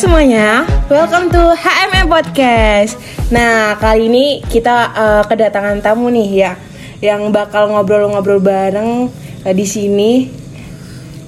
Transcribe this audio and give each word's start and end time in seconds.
Semuanya, 0.00 0.64
welcome 0.88 1.28
to 1.28 1.52
HMM 1.60 2.08
Podcast. 2.08 2.96
Nah, 3.28 3.76
kali 3.76 4.08
ini 4.08 4.40
kita 4.40 4.96
uh, 4.96 5.22
kedatangan 5.28 5.76
tamu 5.84 6.08
nih 6.08 6.28
ya, 6.40 6.52
yang 7.04 7.28
bakal 7.28 7.68
ngobrol-ngobrol 7.68 8.40
bareng 8.40 9.12
uh, 9.44 9.52
di 9.52 9.66
sini. 9.68 10.32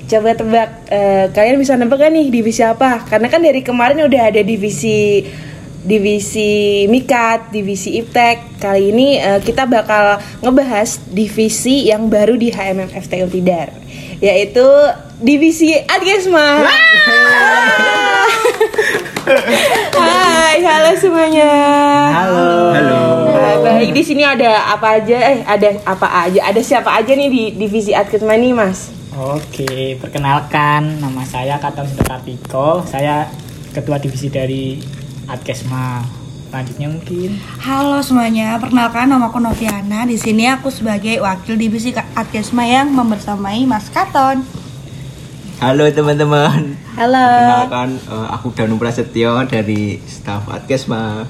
Coba 0.08 0.32
tebak, 0.32 0.88
uh, 0.88 1.29
kalian 1.36 1.61
bisa 1.61 1.76
nebak 1.76 2.00
kan 2.00 2.16
nih 2.16 2.32
divisi 2.32 2.64
apa? 2.64 3.04
Karena 3.04 3.29
kan 3.29 3.44
dari 3.44 3.61
kemarin 3.61 4.08
udah 4.08 4.32
ada 4.32 4.40
divisi 4.40 5.20
divisi 5.84 6.89
Mikat, 6.89 7.52
divisi 7.52 8.00
Iptek. 8.00 8.57
Kali 8.57 8.89
ini 8.89 9.20
uh, 9.20 9.44
kita 9.44 9.68
bakal 9.68 10.16
ngebahas 10.40 10.96
divisi 11.12 11.93
yang 11.93 12.08
baru 12.08 12.40
di 12.40 12.48
HMM 12.48 12.89
FTU 12.89 13.29
Tidar, 13.29 13.68
yaitu 14.22 14.62
divisi 15.18 15.75
Adgesma. 15.82 16.63
Hai, 19.99 20.63
halo 20.63 20.94
semuanya. 20.94 21.50
Halo. 22.14 22.71
Halo. 22.71 23.03
Nah, 23.35 23.57
baik 23.66 23.90
di 23.90 24.03
sini 24.07 24.22
ada 24.22 24.71
apa 24.71 25.03
aja? 25.03 25.18
Eh, 25.35 25.43
ada 25.43 25.75
apa 25.82 26.07
aja? 26.27 26.39
Ada 26.46 26.61
siapa 26.63 26.94
aja 26.94 27.11
nih 27.18 27.29
di 27.29 27.43
divisi 27.58 27.90
Adgesma 27.90 28.39
nih, 28.39 28.54
Mas? 28.54 28.94
Oke, 29.13 29.99
perkenalkan 29.99 31.02
nama 31.02 31.27
saya 31.27 31.58
Katon 31.58 31.91
Sudartiko. 31.91 32.86
Saya 32.86 33.27
ketua 33.75 33.98
divisi 33.98 34.30
dari 34.30 34.78
Adkesma. 35.28 36.22
Lanjutnya 36.52 36.88
mungkin. 36.92 37.40
Halo 37.64 38.04
semuanya, 38.04 38.60
perkenalkan 38.60 39.08
nama 39.08 39.32
aku 39.32 39.40
Noviana. 39.40 40.04
Di 40.04 40.20
sini 40.20 40.44
aku 40.44 40.68
sebagai 40.68 41.16
wakil 41.24 41.56
divisi 41.56 41.96
Adkesma 41.96 42.68
yang 42.68 42.92
membersamai 42.92 43.64
Mas 43.64 43.88
Katon. 43.88 44.44
Halo 45.64 45.88
teman-teman. 45.88 46.77
Halo. 46.92 47.24
Perkenalkan 47.24 47.88
uh, 48.04 48.28
aku 48.36 48.52
Danu 48.52 48.77
Prasetyo 48.77 49.48
dari 49.48 49.96
staf 50.04 50.44
Adkesma. 50.52 51.24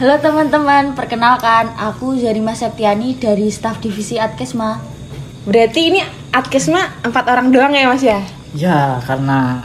Halo 0.00 0.14
teman-teman, 0.24 0.96
perkenalkan 0.96 1.76
aku 1.76 2.16
Zarima 2.16 2.56
Septiani 2.56 3.12
dari 3.20 3.52
staf 3.52 3.76
divisi 3.84 4.16
Adkesma. 4.16 4.80
Berarti 5.44 5.80
ini 5.84 6.00
Adkesma 6.32 7.04
empat 7.04 7.28
orang 7.28 7.52
doang 7.52 7.76
ya 7.76 7.84
Mas 7.92 8.00
ya? 8.00 8.24
Ya, 8.56 9.04
karena 9.04 9.60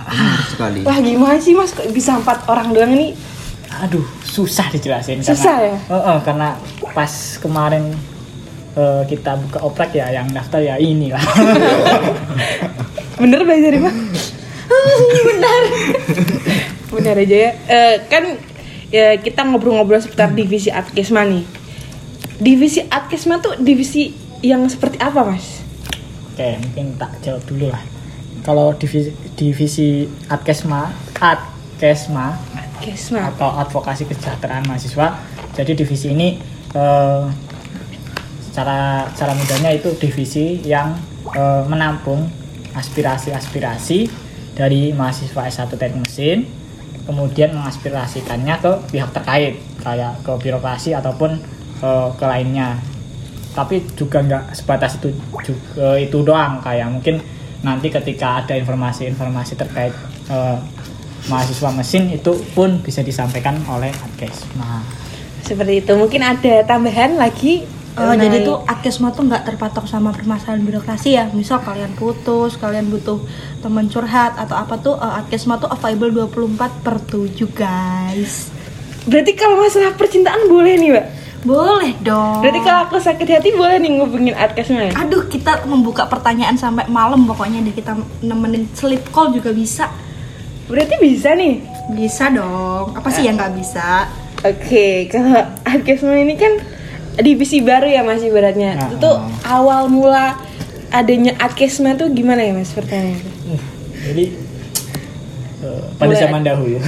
sekali. 0.52 0.84
Wah 0.84 1.00
gimana 1.00 1.40
sih 1.40 1.56
Mas 1.56 1.72
kok 1.72 1.88
bisa 1.96 2.20
empat 2.20 2.44
orang 2.52 2.76
doang 2.76 2.92
ini? 2.92 3.16
Aduh, 3.82 4.06
susah 4.34 4.66
dijelasin. 4.74 5.22
Susah 5.22 5.62
karena, 5.62 5.78
ya? 5.78 5.94
Uh, 5.94 5.96
uh, 5.96 6.18
karena 6.26 6.58
pas 6.98 7.38
kemarin 7.38 7.94
uh, 8.74 9.06
kita 9.06 9.38
buka 9.38 9.62
oprek 9.62 9.94
ya, 9.94 10.10
yang 10.10 10.26
daftar 10.34 10.66
ya 10.66 10.82
inilah. 10.82 11.22
Bener 13.22 13.46
Mbak 13.46 13.58
Zarima? 13.62 13.92
Benar. 15.30 15.62
Benar 16.90 17.16
aja 17.22 17.38
ya. 17.38 17.52
Eh, 17.70 17.96
kan 18.10 18.42
ya 18.90 19.22
kita 19.22 19.46
ngobrol-ngobrol 19.46 20.02
seputar 20.02 20.34
divisi 20.34 20.74
Adkesma 20.74 21.22
nih. 21.30 21.46
Divisi 22.42 22.82
Adkesma 22.90 23.38
tuh 23.38 23.62
divisi 23.62 24.10
yang 24.42 24.66
seperti 24.66 24.98
apa 24.98 25.22
Mas? 25.22 25.62
Oke, 26.34 26.58
mungkin 26.58 26.98
tak 26.98 27.22
jawab 27.22 27.46
dulu 27.46 27.70
lah. 27.70 27.84
Kalau 28.42 28.74
divisi, 28.76 29.14
divisi 29.38 30.10
Adkesma, 30.28 30.90
Adkesma 31.22 32.36
Adkesma. 32.84 33.32
atau 33.32 33.50
advokasi 33.64 34.04
kesejahteraan 34.12 34.68
mahasiswa. 34.68 35.16
Jadi 35.56 35.72
divisi 35.80 36.12
ini 36.12 36.36
eh, 36.76 37.24
secara 38.44 39.08
secara 39.16 39.32
mudahnya 39.34 39.72
itu 39.72 39.96
divisi 39.96 40.60
yang 40.68 41.00
eh, 41.32 41.64
menampung 41.64 42.28
aspirasi-aspirasi 42.76 44.10
dari 44.54 44.92
mahasiswa 44.94 45.50
S1 45.50 45.72
Teknik 45.80 46.04
Mesin 46.06 46.46
kemudian 47.04 47.52
mengaspirasikannya 47.52 48.56
ke 48.64 48.72
pihak 48.96 49.12
terkait 49.12 49.60
kayak 49.84 50.14
ke 50.24 50.32
birokrasi 50.40 50.96
ataupun 50.96 51.40
eh, 51.82 52.10
ke 52.16 52.26
lainnya 52.26 52.80
tapi 53.54 53.86
juga 53.94 54.26
nggak 54.26 54.58
sebatas 54.58 54.98
itu 54.98 55.14
juga 55.46 56.02
itu 56.02 56.18
doang 56.26 56.58
kayak 56.64 56.90
mungkin 56.90 57.22
nanti 57.62 57.94
ketika 57.94 58.44
ada 58.44 58.58
informasi-informasi 58.58 59.54
terkait 59.56 59.94
eh, 60.32 60.58
mahasiswa 61.32 61.70
mesin 61.72 62.12
itu 62.12 62.36
pun 62.52 62.84
bisa 62.84 63.00
disampaikan 63.00 63.60
oleh 63.72 63.92
Adkesma. 63.92 64.84
Seperti 65.44 65.84
itu. 65.84 65.94
Mungkin 65.96 66.22
ada 66.24 66.64
tambahan 66.68 67.20
lagi. 67.20 67.64
Oh, 67.94 68.10
jadi 68.10 68.42
tuh 68.42 68.66
Adkesma 68.66 69.14
tuh 69.14 69.30
nggak 69.30 69.54
terpatok 69.54 69.86
sama 69.86 70.10
permasalahan 70.10 70.66
birokrasi 70.66 71.14
ya. 71.14 71.30
Misal 71.30 71.62
kalian 71.62 71.94
putus, 71.94 72.58
kalian 72.58 72.90
butuh 72.90 73.22
teman 73.62 73.86
curhat 73.86 74.34
atau 74.34 74.58
apa 74.58 74.82
tuh 74.82 74.98
eh, 74.98 75.20
Adkesma 75.22 75.62
tuh 75.62 75.70
available 75.70 76.10
24 76.34 76.82
per 76.82 76.98
7 77.06 77.38
guys. 77.54 78.50
Berarti 79.06 79.32
kalau 79.38 79.62
masalah 79.62 79.94
percintaan 79.94 80.50
boleh 80.50 80.74
nih, 80.80 80.90
Mbak? 80.90 81.06
Boleh 81.44 81.94
dong. 82.00 82.40
Berarti 82.40 82.60
kalau 82.64 82.80
aku 82.88 82.98
sakit 83.04 83.28
hati 83.28 83.52
boleh 83.54 83.78
nih 83.78 83.92
ngubungin 84.00 84.34
Adkesma? 84.34 84.96
Aduh, 84.98 85.30
kita 85.30 85.68
membuka 85.70 86.10
pertanyaan 86.10 86.58
sampai 86.58 86.90
malam 86.90 87.28
pokoknya 87.30 87.62
di 87.62 87.76
kita 87.76 87.94
nemenin 88.26 88.72
sleep 88.74 89.12
call 89.14 89.36
juga 89.36 89.54
bisa. 89.54 89.92
Berarti 90.74 90.98
bisa 90.98 91.38
nih. 91.38 91.62
Bisa 91.94 92.34
dong. 92.34 92.98
Apa 92.98 93.14
sih 93.14 93.30
yang 93.30 93.38
nggak 93.38 93.54
bisa? 93.54 94.10
Oke, 94.42 95.06
kalau 95.14 95.46
Adkesma 95.62 96.18
ini 96.18 96.34
kan 96.34 96.58
divisi 97.22 97.62
baru 97.62 97.86
ya 97.86 98.02
Mas 98.02 98.26
ibaratnya. 98.26 98.74
Nah, 98.74 98.90
Itu 98.90 99.06
oh. 99.06 99.30
awal 99.46 99.86
mula 99.94 100.34
adanya 100.90 101.38
Adkesma 101.38 101.94
tuh 101.94 102.10
gimana 102.10 102.42
ya 102.42 102.58
Mas 102.58 102.74
pertanyaannya? 102.74 103.22
Uh, 103.54 103.62
jadi 104.10 104.26
eh, 105.62 105.84
pada 105.98 106.14
zaman 106.14 106.46
dahulu 106.46 106.78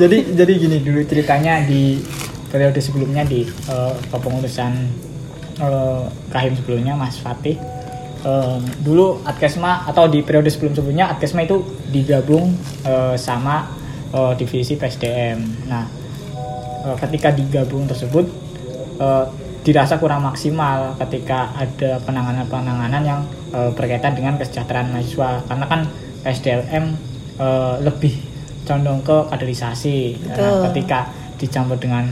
jadi 0.00 0.18
jadi 0.32 0.52
gini 0.56 0.80
dulu 0.80 1.04
ceritanya 1.04 1.60
di 1.66 2.00
periode 2.48 2.80
sebelumnya 2.80 3.24
di 3.28 3.44
eh, 3.44 3.94
kepengurusan 4.08 4.72
eh, 5.60 6.04
kahim 6.32 6.52
sebelumnya 6.56 6.94
Mas 6.96 7.16
Fatih 7.20 7.56
eh, 8.24 8.58
dulu 8.82 9.20
Adkesma 9.24 9.86
atau 9.88 10.08
di 10.08 10.20
periode 10.22 10.48
sebelum 10.52 10.76
sebelumnya 10.76 11.12
Adkesma 11.12 11.44
itu 11.44 11.64
digabung 11.90 12.52
eh, 12.84 13.16
sama 13.16 13.70
eh, 14.12 14.32
divisi 14.36 14.76
PSDM. 14.76 15.68
Nah 15.68 15.84
eh, 16.86 16.96
ketika 17.00 17.32
digabung 17.32 17.88
tersebut 17.88 18.24
eh, 19.00 19.24
dirasa 19.66 19.98
kurang 19.98 20.22
maksimal 20.22 20.94
ketika 21.02 21.50
ada 21.58 21.98
penanganan-penanganan 22.06 23.02
yang 23.02 23.20
eh, 23.50 23.70
berkaitan 23.74 24.14
dengan 24.14 24.38
kesejahteraan 24.38 24.94
mahasiswa 24.94 25.42
karena 25.50 25.64
kan 25.66 25.80
PSDM 26.22 26.84
eh, 27.42 27.74
lebih 27.82 28.14
condong 28.66 28.98
ke 29.02 29.16
kaderisasi 29.30 30.18
Nah, 30.26 30.34
Betul. 30.34 30.58
ketika 30.70 30.98
dicampur 31.38 31.78
dengan 31.78 32.10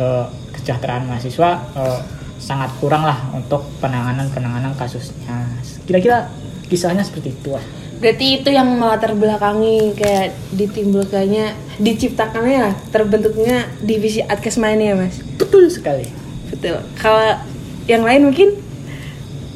eh, 0.00 0.24
kesejahteraan 0.56 1.04
mahasiswa 1.08 1.50
eh, 1.76 2.00
sangat 2.36 2.70
kurang 2.76 3.02
lah 3.02 3.18
untuk 3.30 3.64
penanganan-penanganan 3.78 4.74
kasusnya 4.74 5.48
kira-kira 5.82 6.28
kisahnya 6.66 7.00
seperti 7.00 7.32
itu 7.32 7.50
lah 7.50 7.64
Berarti 7.94 8.36
itu 8.36 8.50
yang 8.50 8.68
melatar 8.74 9.14
belakangi 9.14 9.94
kayak 9.94 10.34
ditimbulkannya, 10.50 11.54
diciptakannya 11.78 12.58
lah, 12.60 12.74
terbentuknya 12.90 13.64
divisi 13.80 14.20
Adkesma 14.20 14.68
ini 14.70 14.84
ya 14.86 14.94
Mas? 14.94 15.22
betul 15.34 15.66
sekali 15.66 16.04
Betul. 16.46 16.84
Kalau 16.94 17.38
yang 17.84 18.02
lain 18.02 18.28
mungkin 18.28 18.60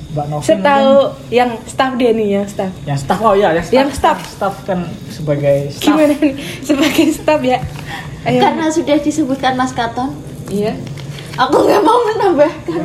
Mbak 0.08 0.26
Novi 0.26 0.42
saya 0.42 0.54
mungkin- 0.54 0.64
tahu 0.64 0.94
yang 1.28 1.50
staff 1.62 1.92
dia 1.94 2.10
nih, 2.10 2.28
yang 2.32 2.46
staff. 2.46 2.72
yang 2.82 2.96
staff 2.96 3.20
oh 3.20 3.34
ya 3.34 3.48
yang 3.50 3.60
staff, 3.60 3.74
Yang 3.74 3.90
staff. 3.92 4.18
staff 4.26 4.54
kan 4.64 4.80
sebagai 5.08 5.56
staff 5.68 5.84
Gimana 5.84 6.14
nih 6.16 6.32
sebagai 6.62 7.06
staff 7.12 7.40
ya? 7.42 7.58
Ayo. 8.26 8.40
Karena 8.40 8.66
sudah 8.68 8.96
disebutkan 8.96 9.52
Mas 9.54 9.70
Katon, 9.70 10.14
Iya. 10.48 10.72
Aku 11.38 11.56
nggak 11.64 11.82
mau 11.86 11.98
menambahkan. 12.02 12.80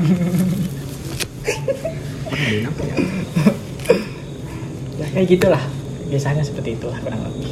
ya 4.93 5.05
kayak 5.13 5.27
gitulah 5.27 5.63
biasanya 6.07 6.45
seperti 6.45 6.77
itulah 6.77 6.97
kurang 7.01 7.21
lebih 7.25 7.51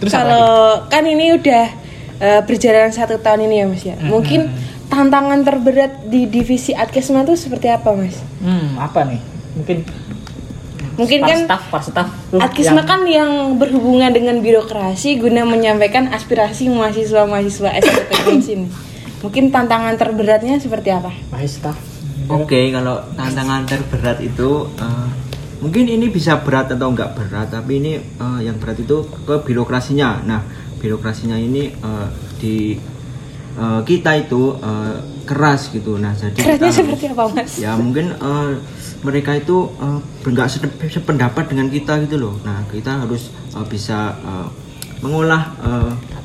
terus 0.00 0.12
apa 0.12 0.24
lagi? 0.24 0.32
Kalau 0.32 0.56
kan 0.92 1.04
ini 1.08 1.26
udah 1.36 1.64
eh, 2.20 2.40
berjalan 2.44 2.92
satu 2.92 3.16
tahun 3.20 3.48
ini 3.48 3.54
ya 3.60 3.64
Mas 3.68 3.84
ya. 3.84 3.96
Mungkin 3.96 4.40
tantangan 4.92 5.40
terberat 5.42 6.04
di 6.08 6.28
divisi 6.28 6.76
Adkesma 6.76 7.24
tuh 7.24 7.36
seperti 7.36 7.68
apa 7.72 7.92
Mas? 7.96 8.20
hmm 8.40 8.76
apa 8.78 9.02
nih 9.08 9.20
mungkin 9.56 9.82
Mungkin 10.96 11.18
par 11.18 11.28
kan 11.28 11.38
staff 11.42 11.62
par 11.68 11.82
staff 11.82 12.08
yang- 12.32 12.82
kan 12.82 13.00
yang 13.04 13.30
berhubungan 13.54 14.10
dengan 14.10 14.40
birokrasi 14.40 15.16
guna 15.16 15.44
menyampaikan 15.44 16.08
aspirasi 16.08 16.68
mahasiswa-mahasiswa 16.68 17.70
S1 17.70 18.08
sini. 18.40 18.68
Mungkin 19.18 19.48
tantangan 19.48 19.94
terberatnya 19.94 20.56
seperti 20.56 20.90
apa? 20.90 21.12
Wahai 21.28 21.46
staff 21.46 21.76
Oke, 22.26 22.68
kalau 22.70 22.98
tantangan 23.12 23.62
terberat 23.62 24.18
itu 24.18 24.66
eh, 24.74 25.08
mungkin 25.58 25.86
ini 25.86 26.08
bisa 26.08 26.36
berat 26.38 26.66
atau 26.68 26.90
enggak 26.90 27.14
berat, 27.14 27.48
tapi 27.48 27.78
ini 27.78 27.92
eh, 27.96 28.40
yang 28.40 28.56
berat 28.56 28.76
itu 28.76 28.96
ke 29.22 29.36
birokrasinya. 29.38 30.20
Nah, 30.22 30.42
birokrasinya 30.76 31.36
ini 31.36 31.70
eh, 31.70 32.06
di 32.36 32.56
eh, 33.54 33.80
kita 33.82 34.10
itu 34.18 34.56
eh, 34.56 34.96
keras 35.22 35.68
gitu 35.68 35.98
nah 35.98 36.14
jadi 36.14 36.38
Kerasnya 36.38 36.54
kita- 36.62 36.76
seperti 36.76 37.04
apa 37.10 37.24
mas? 37.28 37.52
ya 37.58 37.74
mungkin 37.74 38.10
eh, 38.12 38.50
mereka 39.06 39.38
itu 39.38 39.70
nggak 40.26 40.48
sede- 40.50 40.90
sependapat 40.90 41.46
dengan 41.46 41.70
kita 41.70 42.02
gitu 42.02 42.18
loh. 42.18 42.34
Nah 42.42 42.66
kita 42.66 43.06
harus 43.06 43.30
eh, 43.54 43.66
bisa 43.70 44.18
eh, 44.18 44.48
mengolah 44.98 45.54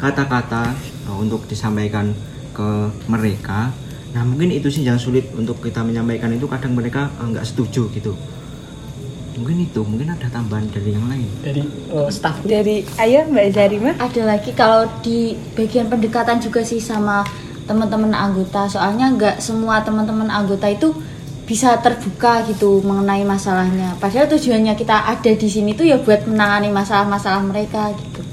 kata-kata 0.01 0.73
eh, 1.05 1.15
untuk 1.21 1.45
disampaikan 1.45 2.09
ke 2.51 2.69
mereka. 3.05 3.69
Nah 4.11 4.25
mungkin 4.27 4.51
itu 4.51 4.67
sih 4.67 4.83
yang 4.83 4.97
sulit 4.99 5.29
untuk 5.37 5.61
kita 5.61 5.85
menyampaikan 5.85 6.33
itu 6.33 6.49
kadang 6.49 6.73
mereka 6.73 7.07
eh, 7.21 7.25
nggak 7.29 7.45
setuju 7.45 7.85
gitu. 7.93 8.17
Mungkin 9.31 9.63
itu 9.63 9.81
mungkin 9.87 10.11
ada 10.11 10.27
tambahan 10.27 10.67
dari 10.73 10.91
yang 10.91 11.07
lain. 11.07 11.29
Dari 11.45 11.61
eh, 11.63 12.09
staff. 12.11 12.41
Dari 12.43 12.83
ayo 12.99 13.29
Mbak 13.29 13.45
Zarima. 13.53 13.91
ada 13.95 14.21
lagi 14.25 14.51
kalau 14.57 14.89
di 15.05 15.37
bagian 15.55 15.87
pendekatan 15.87 16.41
juga 16.41 16.65
sih 16.65 16.81
sama 16.81 17.23
teman-teman 17.69 18.11
anggota. 18.11 18.67
Soalnya 18.67 19.13
nggak 19.15 19.35
semua 19.39 19.79
teman-teman 19.85 20.27
anggota 20.27 20.67
itu 20.67 20.91
bisa 21.51 21.75
terbuka 21.83 22.47
gitu 22.47 22.79
mengenai 22.79 23.27
masalahnya 23.27 23.99
padahal 23.99 24.31
tujuannya 24.31 24.79
kita 24.79 24.95
ada 25.11 25.31
di 25.35 25.47
sini 25.51 25.75
tuh 25.75 25.83
ya 25.83 25.99
buat 25.99 26.23
menangani 26.23 26.71
masalah-masalah 26.71 27.43
mereka 27.43 27.91
gitu 27.99 28.23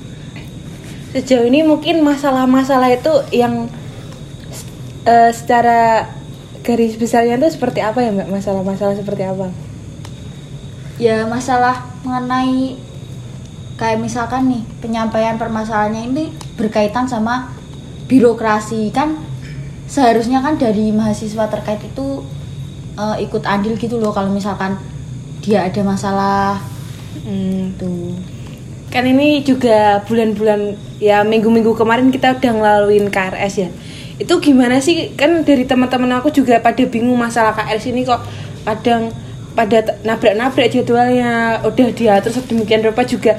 Sejauh 1.09 1.49
ini 1.49 1.65
mungkin 1.65 2.05
masalah-masalah 2.05 2.93
itu 2.93 3.11
yang 3.32 3.67
eh, 5.09 5.32
secara 5.32 6.05
garis 6.61 7.00
besarnya 7.00 7.41
itu 7.41 7.56
seperti 7.56 7.81
apa 7.81 8.05
ya 8.05 8.12
Mbak? 8.12 8.29
Masalah-masalah 8.29 8.93
seperti 8.93 9.25
apa? 9.25 9.49
ya 10.99 11.25
masalah 11.31 11.87
mengenai 12.03 12.75
kayak 13.79 14.03
misalkan 14.03 14.50
nih 14.50 14.62
penyampaian 14.82 15.38
permasalahannya 15.38 16.11
ini 16.11 16.25
berkaitan 16.59 17.06
sama 17.06 17.55
birokrasi 18.11 18.91
kan 18.91 19.15
seharusnya 19.87 20.43
kan 20.43 20.59
dari 20.59 20.91
mahasiswa 20.91 21.47
terkait 21.47 21.79
itu 21.87 22.26
eh, 22.99 23.17
ikut 23.25 23.47
andil 23.47 23.79
gitu 23.79 23.97
loh 24.03 24.11
kalau 24.11 24.29
misalkan 24.35 24.75
dia 25.41 25.65
ada 25.65 25.81
masalah. 25.87 26.59
Hmm, 27.23 27.73
tuh 27.79 28.19
kan 28.89 29.05
ini 29.05 29.45
juga 29.45 30.00
bulan-bulan 30.09 30.73
ya 30.97 31.21
minggu-minggu 31.21 31.77
kemarin 31.77 32.09
kita 32.09 32.41
udah 32.41 32.53
ngelaluin 32.56 33.06
KRS 33.12 33.55
ya. 33.61 33.69
Itu 34.19 34.41
gimana 34.43 34.81
sih? 34.83 35.15
Kan 35.15 35.45
dari 35.45 35.69
teman-teman 35.69 36.19
aku 36.19 36.33
juga 36.33 36.59
pada 36.59 36.83
bingung 36.89 37.17
masalah 37.17 37.55
KRS 37.55 37.93
ini 37.93 38.09
kok 38.09 38.19
kadang 38.65 39.12
pada 39.53 39.99
nabrak-nabrak 40.06 40.71
jadwalnya 40.71 41.61
udah 41.67 41.89
diatur 41.91 42.31
sedemikian 42.31 42.83
rupa 42.83 43.05
juga 43.05 43.37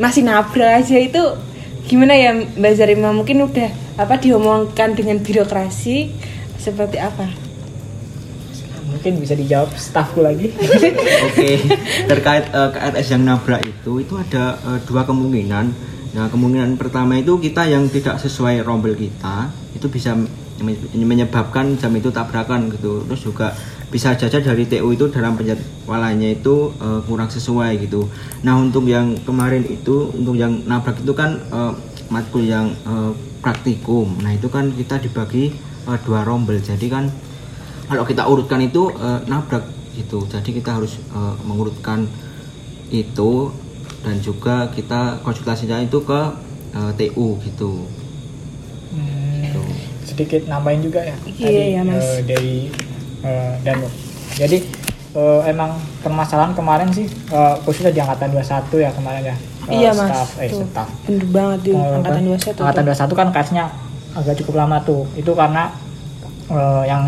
masih 0.00 0.24
nabrak 0.24 0.82
aja. 0.84 0.96
Itu 0.96 1.36
gimana 1.84 2.16
ya 2.16 2.32
Mbak 2.34 2.72
Zarima? 2.74 3.12
Mungkin 3.12 3.44
udah 3.44 3.68
apa 4.00 4.16
diomongkan 4.16 4.96
dengan 4.96 5.20
birokrasi 5.20 6.10
seperti 6.58 6.98
apa 6.98 7.47
mungkin 8.98 9.22
bisa 9.22 9.38
dijawab 9.38 9.70
staffku 9.78 10.26
lagi. 10.26 10.50
Oke, 11.30 11.62
terkait 12.10 12.50
eh, 12.50 12.68
KRS 12.74 13.14
yang 13.14 13.22
nabrak 13.22 13.62
itu, 13.62 14.02
itu 14.02 14.18
ada 14.18 14.58
eh, 14.58 14.78
dua 14.90 15.06
kemungkinan. 15.06 15.66
Nah, 16.18 16.26
kemungkinan 16.26 16.74
pertama 16.74 17.14
itu 17.14 17.38
kita 17.38 17.70
yang 17.70 17.86
tidak 17.86 18.18
sesuai 18.18 18.66
rombel 18.66 18.98
kita, 18.98 19.54
itu 19.78 19.86
bisa 19.86 20.18
menye- 20.58 21.06
menyebabkan 21.06 21.78
jam 21.78 21.94
itu 21.94 22.10
tabrakan 22.10 22.74
gitu. 22.74 23.06
Terus 23.06 23.22
juga 23.22 23.54
bisa 23.86 24.18
saja 24.18 24.42
dari 24.42 24.66
TU 24.66 24.90
itu 24.90 25.06
dalam 25.14 25.38
penjadwalannya 25.38 26.42
itu 26.42 26.74
eh, 26.82 27.00
kurang 27.06 27.30
sesuai 27.30 27.78
gitu. 27.86 28.10
Nah, 28.42 28.58
untuk 28.58 28.82
yang 28.90 29.14
kemarin 29.22 29.62
itu, 29.62 30.10
untuk 30.10 30.34
yang 30.34 30.58
nabrak 30.66 30.98
itu 30.98 31.14
kan 31.14 31.38
eh, 31.38 31.72
matkul 32.10 32.42
yang 32.42 32.74
eh, 32.82 33.14
praktikum. 33.38 34.18
Nah, 34.26 34.34
itu 34.34 34.50
kan 34.50 34.74
kita 34.74 34.98
dibagi 34.98 35.54
eh, 35.86 35.98
dua 36.02 36.26
rombel. 36.26 36.58
Jadi 36.58 36.90
kan 36.90 37.06
kalau 37.88 38.04
kita 38.04 38.22
urutkan 38.22 38.60
itu 38.60 38.92
eh, 38.92 39.20
nabrak 39.24 39.64
gitu 39.94 40.22
jadi 40.24 40.50
kita 40.52 40.70
harus 40.72 40.96
eh, 41.08 41.34
mengurutkan 41.42 42.06
itu 42.88 43.50
dan 43.98 44.16
juga 44.18 44.68
kita 44.68 45.00
konsultasinya 45.20 45.78
itu 45.78 45.98
ke 46.00 46.20
eh, 46.72 46.90
TU 46.94 47.36
gitu 47.42 47.72
Hmm, 48.88 49.44
Gitu. 49.44 49.60
sedikit 50.06 50.42
nambahin 50.46 50.80
juga 50.80 51.00
ya 51.02 51.12
Iya, 51.30 51.64
iya, 51.70 51.80
Mas. 51.82 52.00
eh, 52.00 52.20
dari 52.24 52.54
eh, 53.20 53.52
Danu. 53.60 53.84
Jadi 54.34 54.64
eh, 55.10 55.40
emang 55.46 55.70
permasalahan 55.98 56.52
kemarin 56.52 56.88
sih 56.88 57.04
eh, 57.04 57.54
khususnya 57.62 57.90
di 57.90 58.00
angkatan 58.00 58.32
21 58.32 58.48
ya 58.78 58.90
kemarin 58.90 59.22
ya. 59.26 59.36
Eh, 59.68 59.76
iya 59.76 59.90
mas 59.90 60.08
staff, 60.08 60.30
eh, 60.38 60.48
Tuh, 60.48 60.64
staff. 60.64 60.88
bener 61.04 61.24
banget 61.28 61.60
di 61.62 61.70
Eh, 61.70 61.84
angkatan 61.94 62.22
apa? 62.22 62.36
21 62.40 62.56
Angkatan 62.56 62.82
tuh. 62.82 63.12
21 63.12 63.20
kan 63.20 63.28
kasnya 63.30 63.64
agak 64.14 64.34
cukup 64.40 64.54
lama 64.56 64.76
tuh. 64.80 65.04
Itu 65.14 65.32
karena 65.32 65.68
eh, 66.48 66.82
yang 66.86 67.04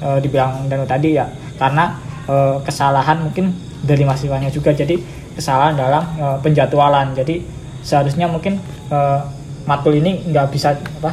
eh, 0.00 0.18
dibilang 0.24 0.66
Danu 0.66 0.84
tadi 0.88 1.16
ya 1.16 1.28
karena 1.60 1.96
eh, 2.28 2.56
kesalahan 2.64 3.20
mungkin 3.24 3.52
dari 3.80 4.04
mahasiswanya 4.04 4.52
juga. 4.52 4.72
Jadi 4.76 5.00
kesalahan 5.36 5.76
dalam 5.76 6.04
eh, 6.20 6.38
penjadwalan. 6.44 7.16
Jadi 7.16 7.40
seharusnya 7.80 8.28
mungkin 8.28 8.60
eh, 8.92 9.20
matkul 9.64 9.96
ini 9.96 10.24
nggak 10.28 10.46
bisa 10.52 10.76
apa 10.76 11.12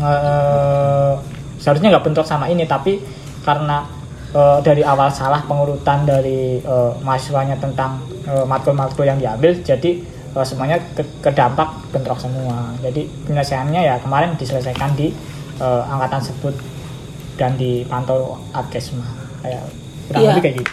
eh, 0.00 1.12
seharusnya 1.60 1.88
nggak 1.94 2.04
bentrok 2.04 2.26
sama 2.28 2.48
ini 2.48 2.64
tapi 2.68 3.00
karena 3.44 3.84
eh, 4.32 4.58
dari 4.64 4.82
awal 4.84 5.08
salah 5.12 5.44
pengurutan 5.44 6.04
dari 6.04 6.60
eh, 6.60 6.92
mahasiswanya 7.04 7.56
tentang 7.60 8.00
eh, 8.28 8.44
matkul-matkul 8.44 9.04
yang 9.04 9.20
diambil 9.20 9.56
jadi 9.64 10.00
eh, 10.34 10.44
semuanya 10.44 10.80
ke, 10.96 11.04
kedampak 11.24 11.68
bentrok 11.92 12.20
semua 12.20 12.72
jadi 12.80 13.08
penyelesaiannya 13.28 13.80
ya 13.80 13.96
kemarin 14.00 14.36
diselesaikan 14.36 14.92
di 14.96 15.12
eh, 15.60 15.82
angkatan 15.88 16.20
sebut 16.20 16.54
dan 17.34 17.54
dipantau 17.54 18.38
adkesma 18.50 19.04
kayak 19.40 19.64
kurang 20.06 20.20
Iya. 20.20 20.28
lebih 20.32 20.42
kayak 20.42 20.56
gitu 20.62 20.72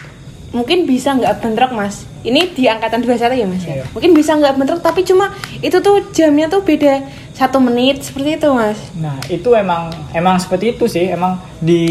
mungkin 0.52 0.84
bisa 0.84 1.16
nggak 1.16 1.40
bentrok 1.40 1.72
mas 1.72 2.04
ini 2.22 2.52
di 2.52 2.68
angkatan 2.68 3.00
21 3.00 3.32
ya 3.34 3.46
mas 3.48 3.64
ya 3.64 3.74
Iya. 3.80 3.84
mungkin 3.90 4.12
bisa 4.12 4.36
nggak 4.36 4.54
bentrok 4.54 4.80
tapi 4.80 5.00
cuma 5.00 5.32
itu 5.58 5.80
tuh 5.80 6.04
jamnya 6.12 6.46
tuh 6.46 6.60
beda 6.60 7.00
satu 7.32 7.56
menit 7.56 8.04
seperti 8.04 8.36
itu 8.36 8.48
mas 8.52 8.76
Nah 8.94 9.16
itu 9.26 9.48
emang 9.52 9.88
emang 10.12 10.36
seperti 10.36 10.76
itu 10.76 10.84
sih 10.84 11.08
emang 11.08 11.40
di 11.58 11.82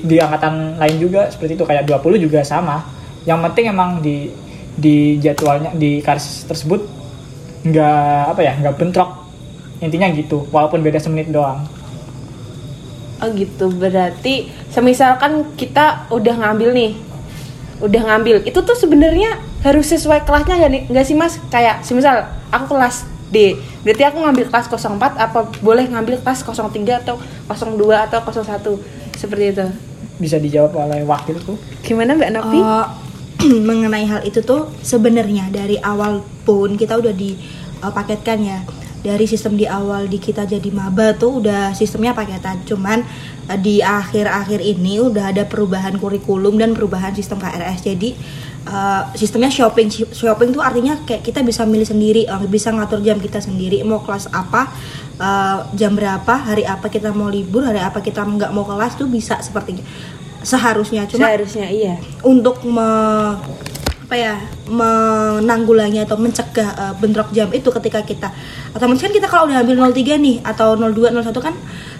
di 0.00 0.16
angkatan 0.16 0.80
lain 0.80 0.96
juga 0.96 1.28
seperti 1.28 1.54
itu 1.54 1.64
kayak 1.64 1.84
20 1.84 2.16
juga 2.18 2.40
sama. 2.40 2.80
Yang 3.28 3.40
penting 3.44 3.64
emang 3.68 3.90
di 4.00 4.32
di 4.72 5.20
jadwalnya 5.20 5.76
di 5.76 6.00
karis 6.00 6.48
tersebut 6.48 6.80
nggak 7.62 8.32
apa 8.32 8.40
ya 8.40 8.52
nggak 8.56 8.76
bentrok 8.76 9.10
intinya 9.78 10.08
gitu 10.10 10.48
walaupun 10.48 10.80
beda 10.80 10.96
semenit 10.96 11.28
doang. 11.28 11.68
Oh 13.22 13.28
gitu. 13.32 13.72
Berarti 13.72 14.50
semisalkan 14.72 15.56
kita 15.56 16.08
udah 16.12 16.34
ngambil 16.34 16.70
nih. 16.72 16.92
Udah 17.80 18.02
ngambil. 18.12 18.42
Itu 18.44 18.64
tuh 18.64 18.76
sebenarnya 18.76 19.40
harus 19.64 19.90
sesuai 19.90 20.24
kelasnya 20.24 20.56
nggak 20.60 20.72
nih? 20.72 20.82
Nggak 20.88 21.06
sih 21.06 21.16
mas? 21.16 21.40
Kayak 21.52 21.82
semisal 21.82 22.28
aku 22.48 22.76
kelas 22.76 23.06
D. 23.30 23.58
Berarti 23.82 24.02
aku 24.06 24.18
ngambil 24.22 24.46
kelas 24.48 24.66
04 24.70 25.18
apa 25.18 25.50
boleh 25.60 25.84
ngambil 25.90 26.22
kelas 26.22 26.46
03 26.46 27.02
atau 27.02 27.18
02 27.50 28.06
atau 28.06 28.18
01 28.22 29.18
seperti 29.18 29.44
itu. 29.52 29.66
Bisa 30.16 30.40
dijawab 30.40 30.72
oleh 30.76 31.04
wakil 31.04 31.36
tuh. 31.42 31.58
gimana 31.84 32.16
mbak 32.16 32.30
Novi? 32.32 32.58
Eh, 32.60 32.86
mengenai 33.68 34.06
hal 34.08 34.20
itu 34.24 34.40
tuh 34.40 34.72
sebenarnya 34.80 35.52
dari 35.52 35.76
awal 35.82 36.24
pun 36.48 36.78
kita 36.78 36.96
udah 36.96 37.12
dipaketkan 37.12 38.38
ya 38.40 38.58
dari 39.04 39.24
sistem 39.28 39.56
di 39.56 39.68
awal 39.68 40.08
di 40.08 40.16
kita 40.16 40.44
jadi 40.48 40.68
maba 40.72 41.16
tuh 41.16 41.44
udah 41.44 41.72
sistemnya 41.76 42.16
paketan 42.16 42.62
cuman 42.64 43.04
eh, 43.48 43.58
di 43.60 43.80
akhir-akhir 43.80 44.60
ini 44.62 45.00
udah 45.00 45.34
ada 45.34 45.44
perubahan 45.44 45.96
kurikulum 46.00 46.56
dan 46.56 46.72
perubahan 46.72 47.12
sistem 47.12 47.40
KRS 47.40 47.84
jadi 47.84 48.10
eh, 48.66 49.02
sistemnya 49.14 49.52
shopping. 49.52 49.88
Shopping 50.10 50.50
tuh 50.56 50.62
artinya 50.62 50.98
kayak 51.06 51.22
kita 51.22 51.40
bisa 51.46 51.62
milih 51.68 51.86
sendiri 51.86 52.26
eh, 52.26 52.48
bisa 52.48 52.74
ngatur 52.74 53.00
jam 53.00 53.20
kita 53.22 53.38
sendiri 53.38 53.84
mau 53.86 54.02
kelas 54.02 54.30
apa 54.34 54.72
eh, 55.20 55.58
jam 55.76 55.94
berapa 55.94 56.34
hari 56.36 56.66
apa 56.66 56.90
kita 56.90 57.14
mau 57.14 57.30
libur 57.30 57.62
hari 57.62 57.80
apa 57.80 58.02
kita 58.02 58.26
nggak 58.26 58.50
mau 58.50 58.66
kelas 58.66 58.98
tuh 58.98 59.06
bisa 59.06 59.38
seperti 59.40 59.78
seharusnya. 60.46 61.10
Cuma 61.10 61.26
seharusnya 61.26 61.66
iya. 61.66 61.98
untuk 62.22 62.62
me, 62.62 62.88
apa 64.06 64.14
ya 64.14 64.38
menanggulangi 64.70 65.98
atau 66.06 66.14
mencegah 66.14 66.70
uh, 66.78 66.94
bentrok 66.94 67.34
jam 67.34 67.50
itu 67.50 67.66
ketika 67.74 68.06
kita 68.06 68.30
atau 68.70 68.86
mungkin 68.86 69.10
kita 69.10 69.26
kalau 69.26 69.50
udah 69.50 69.66
ambil 69.66 69.90
03 69.90 70.22
nih 70.22 70.36
atau 70.46 70.78
02 70.78 71.10
01 71.10 71.34
kan 71.42 71.54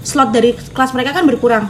slot 0.06 0.30
dari 0.30 0.54
kelas 0.54 0.94
mereka 0.94 1.10
kan 1.18 1.26
berkurang. 1.26 1.66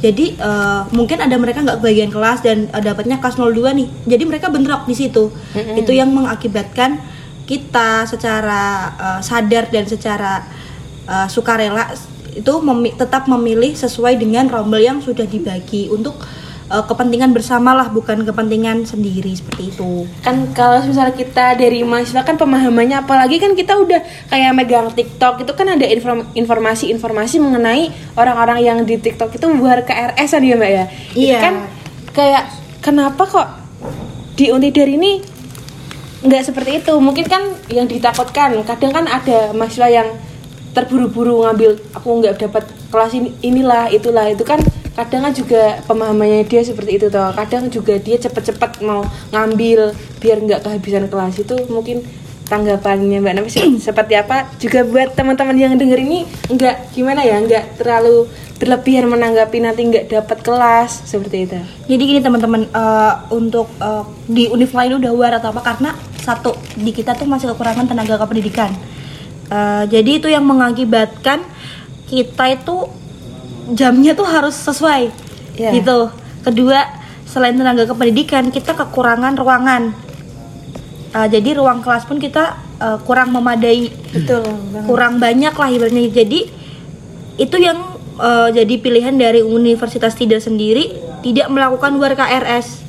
Jadi 0.00 0.40
uh, 0.40 0.88
mungkin 0.96 1.20
ada 1.20 1.36
mereka 1.36 1.60
nggak 1.60 1.84
bagian 1.84 2.08
kelas 2.08 2.40
dan 2.40 2.72
uh, 2.72 2.80
dapatnya 2.80 3.20
kelas 3.20 3.36
02 3.36 3.76
nih. 3.76 3.88
Jadi 4.08 4.24
mereka 4.24 4.48
bentrok 4.48 4.88
di 4.88 4.96
situ. 4.96 5.28
Itu 5.76 5.92
yang 5.92 6.08
mengakibatkan 6.08 6.96
kita 7.44 8.08
secara 8.08 8.96
uh, 8.96 9.20
sadar 9.20 9.68
dan 9.68 9.84
secara 9.84 10.40
uh, 11.04 11.28
sukarela 11.28 11.92
itu 12.32 12.52
memi- 12.64 12.96
tetap 12.96 13.28
memilih 13.28 13.76
sesuai 13.76 14.16
dengan 14.16 14.48
rombel 14.48 14.80
yang 14.80 15.04
sudah 15.04 15.28
dibagi 15.28 15.92
untuk 15.92 16.16
eh, 16.70 16.84
kepentingan 16.86 17.30
bersama 17.30 17.74
lah 17.74 17.90
bukan 17.90 18.22
kepentingan 18.22 18.86
sendiri 18.86 19.34
seperti 19.34 19.68
itu. 19.68 20.06
Kan 20.22 20.54
kalau 20.54 20.78
misalnya 20.80 21.12
kita 21.12 21.54
dari 21.54 21.82
mahasiswa 21.82 22.22
kan 22.22 22.34
pemahamannya 22.34 23.02
apalagi 23.02 23.36
kan 23.36 23.52
kita 23.52 23.74
udah 23.74 24.00
kayak 24.26 24.52
megang 24.54 24.88
TikTok 24.88 25.42
itu 25.42 25.52
kan 25.52 25.66
ada 25.68 25.84
inform- 25.84 26.30
informasi-informasi 26.32 27.36
mengenai 27.36 27.90
orang-orang 28.14 28.62
yang 28.62 28.78
di 28.82 28.96
TikTok 28.96 29.34
itu 29.34 29.46
buat 29.52 29.82
KRS 29.82 30.30
ya 30.38 30.54
mbak 30.54 30.70
ya? 30.70 30.84
Itu 31.10 31.26
Iya. 31.26 31.38
kan 31.40 31.54
kayak 32.10 32.44
kenapa 32.80 33.22
kok 33.22 33.48
di 34.34 34.48
Untider 34.48 34.86
ini 34.86 35.20
nggak 36.20 36.42
seperti 36.44 36.80
itu? 36.80 36.94
Mungkin 36.96 37.26
kan 37.26 37.42
yang 37.68 37.84
ditakutkan 37.84 38.56
kadang 38.62 38.92
kan 38.92 39.04
ada 39.04 39.50
mahasiswa 39.50 39.88
yang 39.88 40.08
terburu-buru 40.70 41.42
ngambil 41.42 41.82
aku 41.92 42.08
nggak 42.20 42.38
dapat 42.38 42.62
kelas 42.88 43.12
ini 43.12 43.34
inilah 43.42 43.90
itulah. 43.90 44.30
Itu 44.30 44.46
kan 44.46 44.62
kadang 45.00 45.24
kan 45.24 45.32
juga 45.32 45.62
pemahamannya 45.88 46.44
dia 46.44 46.60
seperti 46.60 47.00
itu 47.00 47.06
toh. 47.08 47.32
Kadang 47.32 47.72
juga 47.72 47.96
dia 47.96 48.20
cepet-cepet 48.20 48.84
mau 48.84 49.00
ngambil 49.32 49.96
biar 50.20 50.38
nggak 50.44 50.60
kehabisan 50.68 51.08
kelas. 51.08 51.40
Itu 51.40 51.56
mungkin 51.72 52.04
tanggapannya 52.52 53.22
mbak 53.22 53.34
Nafi 53.40 53.50
se- 53.50 53.80
seperti 53.88 54.20
apa? 54.20 54.52
Juga 54.60 54.84
buat 54.84 55.16
teman-teman 55.16 55.56
yang 55.56 55.72
denger 55.80 55.98
ini 56.04 56.28
nggak 56.52 56.92
gimana 56.92 57.24
ya? 57.24 57.40
Nggak 57.40 57.80
terlalu 57.80 58.28
berlebihan 58.60 59.08
menanggapi 59.08 59.56
nanti 59.64 59.80
nggak 59.88 60.04
dapat 60.12 60.38
kelas. 60.44 61.08
Seperti 61.08 61.36
itu. 61.48 61.58
Jadi 61.88 62.02
gini 62.04 62.20
teman-teman 62.20 62.68
eh, 62.68 63.14
untuk 63.32 63.72
eh, 63.80 64.04
di 64.28 64.52
univ 64.52 64.70
lain 64.76 65.00
udah 65.00 65.12
war 65.16 65.32
atau 65.40 65.56
apa? 65.56 65.64
Karena 65.64 65.90
satu 66.20 66.52
di 66.76 66.92
kita 66.92 67.16
tuh 67.16 67.24
masih 67.24 67.56
kekurangan 67.56 67.88
tenaga 67.88 68.20
kependidikan. 68.20 68.68
Eh, 69.48 69.84
jadi 69.88 70.10
itu 70.20 70.28
yang 70.28 70.44
mengakibatkan 70.44 71.40
kita 72.10 72.44
itu 72.52 72.99
jamnya 73.74 74.12
tuh 74.14 74.26
harus 74.26 74.54
sesuai 74.54 75.10
Iya. 75.60 75.76
gitu. 75.76 76.08
Kedua 76.40 76.88
selain 77.28 77.54
tenaga 77.54 77.84
kependidikan 77.86 78.48
kita 78.48 78.72
kekurangan 78.74 79.36
ruangan. 79.36 79.92
Eh, 81.10 81.26
jadi 81.26 81.58
ruang 81.58 81.82
kelas 81.82 82.06
pun 82.06 82.22
kita 82.22 82.54
eh, 82.78 82.98
kurang 83.02 83.34
memadai 83.34 83.90
betul 84.14 84.46
kurang 84.86 85.18
banyak 85.18 85.50
lah 85.50 85.68
ibaratnya 85.70 86.06
jadi 86.06 86.46
itu 87.34 87.56
yang 87.58 87.98
eh, 88.14 88.48
jadi 88.54 88.74
pilihan 88.78 89.18
dari 89.18 89.42
Universitas 89.42 90.14
Tidar 90.14 90.38
sendiri 90.38 90.94
tidak 91.26 91.50
melakukan 91.50 91.98
war 91.98 92.14
KRS 92.14 92.86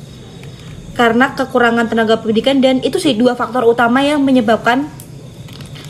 karena 0.94 1.34
kekurangan 1.34 1.90
tenaga 1.90 2.22
pendidikan 2.22 2.62
dan 2.62 2.78
itu 2.86 3.02
sih 3.02 3.18
dua 3.18 3.34
faktor 3.34 3.66
utama 3.66 4.06
yang 4.06 4.22
menyebabkan 4.22 4.86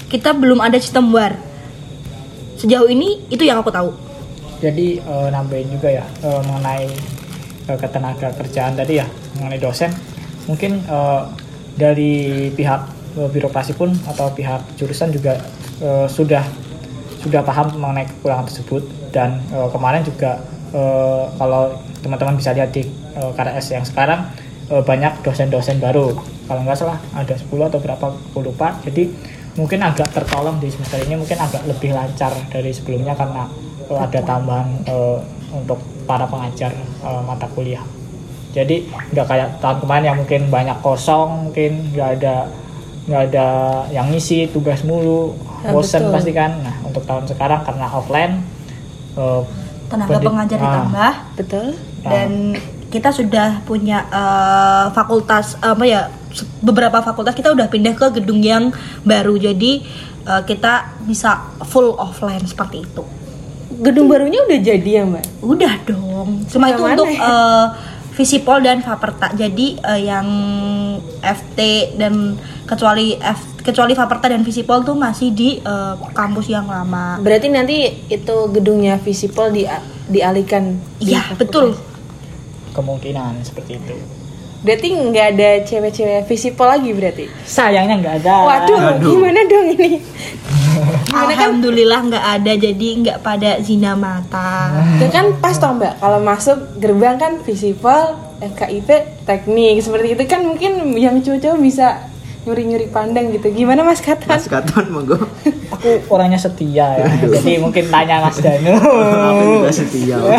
kita 0.09 0.33
belum 0.33 0.65
ada 0.65 0.81
sistem 0.81 1.13
war 1.13 1.37
sejauh 2.57 2.89
ini 2.89 3.29
itu 3.29 3.45
yang 3.45 3.61
aku 3.61 3.69
tahu 3.69 3.93
jadi 4.63 5.03
eh, 5.03 5.29
nambahin 5.35 5.75
juga 5.75 5.91
ya 5.91 6.07
eh, 6.23 6.41
mengenai 6.47 6.87
eh, 7.67 7.79
ketenaga 7.83 8.31
kerjaan 8.39 8.79
tadi 8.79 9.03
ya 9.03 9.07
mengenai 9.43 9.59
dosen. 9.59 9.91
Mungkin 10.47 10.87
eh, 10.87 11.23
dari 11.75 12.47
pihak 12.55 12.81
eh, 13.19 13.29
birokrasi 13.29 13.75
pun 13.75 13.91
atau 14.07 14.31
pihak 14.31 14.79
jurusan 14.79 15.11
juga 15.11 15.43
eh, 15.83 16.07
sudah 16.07 16.47
sudah 17.19 17.43
paham 17.43 17.75
mengenai 17.75 18.07
kekurangan 18.07 18.47
tersebut. 18.47 18.87
Dan 19.11 19.43
eh, 19.51 19.69
kemarin 19.75 20.07
juga 20.07 20.39
eh, 20.71 21.25
kalau 21.35 21.75
teman-teman 22.07 22.39
bisa 22.39 22.55
lihat 22.55 22.71
di 22.71 22.87
eh, 23.19 23.31
KRS 23.35 23.75
yang 23.75 23.83
sekarang 23.83 24.31
eh, 24.71 24.83
banyak 24.87 25.27
dosen-dosen 25.27 25.83
baru. 25.83 26.15
Kalau 26.47 26.63
nggak 26.63 26.79
salah 26.79 27.03
ada 27.19 27.35
10 27.35 27.51
atau 27.67 27.83
berapa 27.83 28.15
aku 28.15 28.39
lupa 28.45 28.79
jadi 28.83 29.09
mungkin 29.53 29.85
agak 29.85 30.17
tertolong 30.17 30.57
di 30.59 30.73
semester 30.73 30.97
ini 31.05 31.17
mungkin 31.17 31.37
agak 31.37 31.65
lebih 31.69 31.93
lancar 31.93 32.33
dari 32.49 32.73
sebelumnya 32.73 33.13
karena 33.13 33.45
ada 33.91 34.21
tambahan 34.23 34.69
eh, 34.87 35.19
untuk 35.53 35.79
para 36.05 36.27
pengajar 36.27 36.73
eh, 36.77 37.23
mata 37.25 37.47
kuliah. 37.53 37.83
Jadi 38.53 38.85
nggak 39.17 39.27
kayak 39.27 39.49
tahun 39.65 39.79
kemarin 39.81 40.05
yang 40.13 40.19
mungkin 40.21 40.41
banyak 40.53 40.79
kosong 40.85 41.49
mungkin 41.49 41.97
nggak 41.97 42.09
ada 42.21 42.35
nggak 43.09 43.23
ada 43.33 43.47
yang 43.91 44.13
ngisi 44.13 44.53
tugas 44.53 44.85
mulu. 44.85 45.33
Ya, 45.65 45.73
bosen 45.73 46.05
betul. 46.05 46.15
pasti 46.15 46.33
kan. 46.37 46.53
Nah 46.61 46.77
untuk 46.85 47.03
tahun 47.09 47.25
sekarang 47.25 47.65
karena 47.65 47.87
offline 47.89 48.35
eh, 49.17 49.43
tenaga 49.89 50.19
pengajar 50.21 50.59
ah, 50.61 50.65
ditambah. 50.65 51.13
Betul. 51.41 51.67
Dan 52.05 52.31
kita 52.93 53.09
sudah 53.09 53.65
punya 53.65 54.05
eh, 54.13 54.87
fakultas 54.93 55.57
apa 55.65 55.85
ya 55.89 56.13
beberapa 56.61 57.01
fakultas 57.01 57.33
kita 57.33 57.57
udah 57.57 57.73
pindah 57.73 57.97
ke 57.97 58.21
gedung 58.21 58.45
yang 58.45 58.69
baru. 59.01 59.41
Jadi 59.41 59.81
eh, 60.29 60.43
kita 60.45 61.01
bisa 61.09 61.57
full 61.65 61.97
offline 61.97 62.45
seperti 62.45 62.85
itu 62.85 63.22
gedung 63.83 64.07
barunya 64.07 64.41
udah 64.47 64.59
jadi 64.63 64.91
ya 64.91 65.03
mbak? 65.03 65.25
Udah 65.43 65.75
dong. 65.85 66.47
Cuma 66.47 66.71
itu 66.71 66.83
untuk 66.83 67.11
ya? 67.11 67.19
eh, 67.19 67.67
Visipol 68.13 68.63
dan 68.63 68.79
Faperta 68.85 69.35
jadi 69.35 69.67
eh, 69.83 70.01
yang 70.07 70.27
FT 71.19 71.59
dan 71.99 72.39
kecuali 72.65 73.19
F, 73.19 73.59
kecuali 73.67 73.93
Faperta 73.99 74.31
dan 74.31 74.47
Visipol 74.47 74.87
tuh 74.87 74.95
masih 74.95 75.35
di 75.35 75.59
eh, 75.59 75.95
kampus 76.15 76.47
yang 76.47 76.71
lama. 76.71 77.19
Berarti 77.19 77.51
nanti 77.51 78.07
itu 78.07 78.37
gedungnya 78.55 79.03
Visipol 79.03 79.51
di 79.51 79.67
dialihkan. 80.07 80.79
di 81.03 81.13
iya 81.13 81.27
betul. 81.35 81.75
kemungkinan 82.73 83.45
seperti 83.45 83.77
itu 83.77 84.22
Berarti 84.63 84.89
nggak 84.89 85.27
ada 85.33 85.51
cewek-cewek 85.61 86.23
Visipol 86.25 86.69
lagi 86.69 86.91
berarti. 86.91 87.27
sayangnya 87.43 87.99
nggak 87.99 88.15
ada 88.23 88.35
Waduh, 88.43 88.79
Aduh. 88.95 89.11
gimana 89.11 89.43
dong 89.45 89.67
ini? 89.71 89.99
Gimana 91.05 91.29
kan? 91.29 91.51
Alhamdulillah 91.51 92.01
nggak 92.05 92.27
ada 92.33 92.53
jadi 92.57 92.89
nggak 92.97 93.19
pada 93.21 93.59
zina 93.59 93.93
mata 93.93 94.71
Itu 94.97 95.11
kan 95.11 95.35
pas 95.37 95.59
toh 95.59 95.73
mbak. 95.73 95.99
Kalau 95.99 96.19
masuk 96.21 96.59
gerbang 96.79 97.19
kan 97.19 97.43
Visipol, 97.43 98.15
FKIP, 98.39 98.89
teknik 99.23 99.83
seperti 99.83 100.15
itu 100.15 100.23
kan 100.25 100.41
mungkin 100.43 100.73
yang 100.95 101.19
cowok-cowok 101.19 101.59
bisa 101.59 102.07
nyuri-nyuri 102.43 102.87
pandang 102.89 103.31
gitu. 103.31 103.51
Gimana 103.51 103.83
Mas 103.83 103.99
Katan? 103.99 104.27
Mas 104.29 104.47
Katon 104.47 104.87
monggo. 104.89 105.19
aku 105.73 105.99
orangnya 106.09 106.37
setia 106.37 106.85
ya 106.95 107.07
jadi 107.25 107.59
mungkin 107.59 107.89
tanya 107.89 108.21
Mas 108.21 108.39
Danu 108.39 108.77
Aku 108.77 109.43
juga 109.59 109.71
setia. 109.73 110.19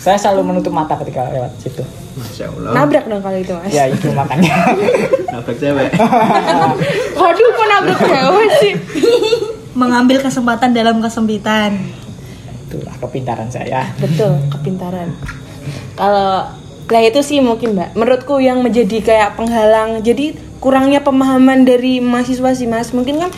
saya 0.00 0.16
selalu 0.16 0.48
menutup 0.48 0.72
mata 0.72 0.96
ketika 0.96 1.28
lewat 1.28 1.52
situ 1.60 1.84
Masya 2.16 2.48
Allah. 2.56 2.72
Nabrak 2.72 3.04
dong 3.06 3.20
kalau 3.20 3.38
itu 3.38 3.52
Mas. 3.52 3.70
ya 3.70 3.84
itu 3.86 4.08
makanya 4.16 4.54
Nabrak 5.36 5.56
cewek. 5.60 5.90
Waduh, 7.20 7.48
kok 7.52 7.66
nabrak 7.68 8.00
cewek 8.00 8.48
sih? 8.64 8.74
mengambil 9.80 10.18
kesempatan 10.24 10.74
dalam 10.74 10.98
kesempitan 10.98 11.78
itulah 12.70 12.94
kepintaran 13.02 13.50
saya 13.50 13.82
Betul, 13.98 14.38
kepintaran. 14.46 15.10
Kalau 15.98 16.54
lah 16.90 17.02
itu 17.06 17.20
sih 17.22 17.38
mungkin 17.42 17.74
mbak. 17.74 17.94
Menurutku 17.98 18.38
yang 18.38 18.62
menjadi 18.62 19.02
kayak 19.02 19.34
penghalang. 19.34 20.02
Jadi 20.02 20.38
kurangnya 20.62 21.02
pemahaman 21.02 21.66
dari 21.66 21.98
mahasiswa 21.98 22.50
sih 22.54 22.66
mas. 22.66 22.90
Mungkin 22.94 23.22
kan 23.22 23.30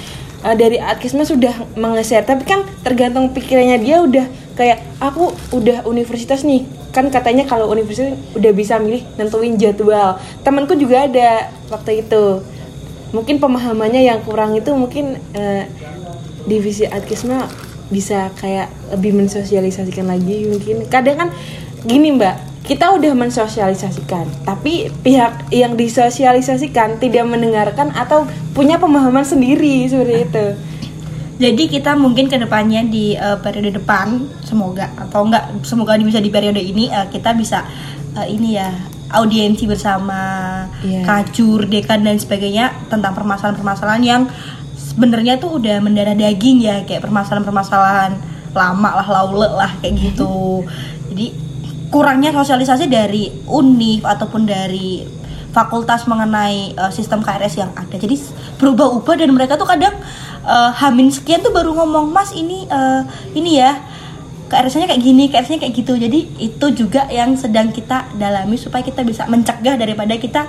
eh, 0.44 0.56
dari 0.56 0.76
Atkisma 0.80 1.24
sudah 1.24 1.52
mengeser, 1.76 2.24
tapi 2.24 2.44
kan 2.44 2.64
tergantung 2.84 3.32
pikirannya 3.32 3.80
dia 3.80 4.04
udah 4.04 4.26
kayak 4.54 4.82
aku 5.00 5.32
udah 5.54 5.84
universitas 5.88 6.44
nih. 6.44 6.64
Kan 6.92 7.08
katanya 7.08 7.48
kalau 7.48 7.72
universitas 7.72 8.16
udah 8.36 8.52
bisa 8.52 8.76
milih 8.76 9.04
nentuin 9.16 9.56
jadwal. 9.56 10.20
Temanku 10.44 10.76
juga 10.76 11.08
ada 11.08 11.48
waktu 11.72 12.04
itu. 12.04 12.44
Mungkin 13.12 13.40
pemahamannya 13.40 14.08
yang 14.08 14.24
kurang 14.24 14.56
itu 14.56 14.72
mungkin 14.72 15.20
eh, 15.36 15.68
divisi 16.48 16.88
Atkisma 16.88 17.46
bisa 17.92 18.32
kayak 18.40 18.72
lebih 18.96 19.12
mensosialisasikan 19.12 20.08
lagi 20.08 20.48
mungkin 20.48 20.88
kadang 20.88 21.16
kan 21.20 21.28
gini 21.84 22.16
mbak 22.16 22.40
kita 22.64 22.88
udah 22.96 23.12
mensosialisasikan 23.12 24.48
tapi 24.48 24.88
pihak 25.04 25.52
yang 25.52 25.76
disosialisasikan 25.76 26.96
tidak 26.96 27.28
mendengarkan 27.28 27.92
atau 27.92 28.24
punya 28.56 28.80
pemahaman 28.80 29.28
sendiri 29.28 29.84
seperti 29.84 30.24
itu 30.24 30.46
jadi 31.40 31.64
kita 31.68 31.96
mungkin 31.96 32.28
ke 32.28 32.36
depannya 32.36 32.84
di 32.84 33.16
eh, 33.16 33.38
periode 33.40 33.72
depan 33.72 34.28
semoga 34.44 34.92
atau 34.96 35.24
enggak 35.24 35.64
semoga 35.64 35.96
bisa 35.98 36.20
di 36.20 36.28
periode 36.28 36.60
ini 36.60 36.92
eh, 36.92 37.06
kita 37.08 37.32
bisa 37.32 37.64
eh, 38.16 38.28
ini 38.28 38.56
ya 38.56 38.68
audiensi 39.12 39.68
bersama 39.68 40.20
Iya. 40.82 41.04
kajur 41.04 41.68
dekan 41.68 42.02
dan 42.02 42.16
sebagainya 42.18 42.88
tentang 42.88 43.12
permasalahan-permasalahan 43.14 44.02
yang 44.02 44.22
sebenarnya 44.74 45.38
tuh 45.38 45.60
udah 45.60 45.78
mendarah 45.78 46.16
daging 46.16 46.64
ya 46.64 46.82
kayak 46.84 47.04
permasalahan-permasalahan 47.04 48.12
lama 48.52 48.90
lah 49.00 49.08
laule 49.08 49.48
lah 49.48 49.72
kayak 49.80 49.94
gitu 49.96 50.64
jadi 51.12 51.26
kurangnya 51.92 52.32
sosialisasi 52.32 52.88
dari 52.88 53.28
univ 53.48 54.04
ataupun 54.04 54.48
dari 54.48 55.04
fakultas 55.52 56.08
mengenai 56.08 56.72
eh, 56.72 56.92
sistem 56.92 57.20
KRS 57.20 57.60
yang 57.60 57.70
ada 57.76 57.96
jadi 57.96 58.16
berubah-ubah 58.56 59.14
dan 59.20 59.30
mereka 59.36 59.60
tuh 59.60 59.68
kadang 59.68 59.92
eh, 60.44 60.70
hamin 60.76 61.08
sekian 61.10 61.40
tuh 61.40 61.54
baru 61.54 61.74
ngomong 61.74 62.10
mas 62.10 62.34
ini 62.34 62.66
eh, 62.66 63.02
ini 63.34 63.62
ya 63.62 63.78
KRS-nya 64.52 64.84
kayak 64.84 65.00
gini, 65.00 65.32
KRS-nya 65.32 65.64
kayak 65.64 65.74
gitu. 65.80 65.96
Jadi 65.96 66.28
itu 66.36 66.66
juga 66.76 67.08
yang 67.08 67.32
sedang 67.40 67.72
kita 67.72 68.12
dalami 68.20 68.60
supaya 68.60 68.84
kita 68.84 69.00
bisa 69.00 69.24
mencegah 69.24 69.80
daripada 69.80 70.12
kita 70.20 70.44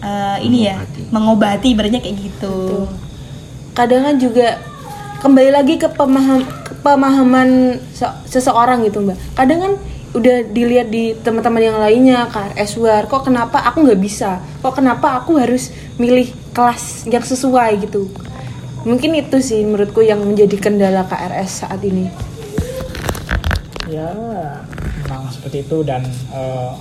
eh, 0.00 0.38
ini 0.40 0.72
ya 0.72 0.80
mengobati. 1.12 1.76
ibaratnya 1.76 2.00
kayak 2.00 2.16
gitu. 2.16 2.88
kadang 3.72 4.04
kan 4.04 4.20
juga 4.20 4.60
kembali 5.24 5.48
lagi 5.48 5.80
ke 5.80 5.88
pemaham 5.88 6.44
ke 6.44 6.76
pemahaman 6.84 7.80
se- 7.92 8.18
seseorang 8.28 8.84
gitu 8.88 9.04
mbak. 9.04 9.16
Kadang 9.36 9.60
kan 9.60 9.72
udah 10.12 10.44
dilihat 10.44 10.92
di 10.92 11.16
teman-teman 11.16 11.62
yang 11.72 11.78
lainnya 11.80 12.28
KRS 12.28 12.76
War 12.80 13.08
kok 13.08 13.28
kenapa 13.28 13.64
aku 13.64 13.84
nggak 13.84 14.00
bisa? 14.00 14.44
Kok 14.60 14.80
kenapa 14.80 15.20
aku 15.20 15.40
harus 15.40 15.72
milih 15.96 16.32
kelas 16.52 17.08
yang 17.08 17.24
sesuai? 17.24 17.84
gitu 17.84 18.08
mungkin 18.82 19.14
itu 19.14 19.38
sih 19.38 19.62
menurutku 19.62 20.02
yang 20.02 20.22
menjadi 20.22 20.56
kendala 20.58 21.06
KRS 21.06 21.66
saat 21.66 21.80
ini 21.82 22.10
ya 23.92 24.08
memang 25.04 25.28
seperti 25.28 25.66
itu 25.68 25.84
dan 25.84 26.02
eh, 26.32 26.72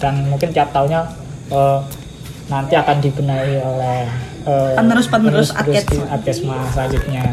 dan 0.00 0.26
mungkin 0.28 0.52
tiap 0.52 0.72
tahunnya 0.72 1.04
eh, 1.52 1.78
nanti 2.46 2.74
akan 2.78 2.96
dibenahi 3.02 3.58
oleh 3.60 4.06
eh, 4.46 4.74
Penerus-penerus 4.78 5.50
penerus-penerus 5.50 5.50
Adkesma. 5.52 6.04
Adkesma 6.14 6.56
selanjutnya 6.72 7.24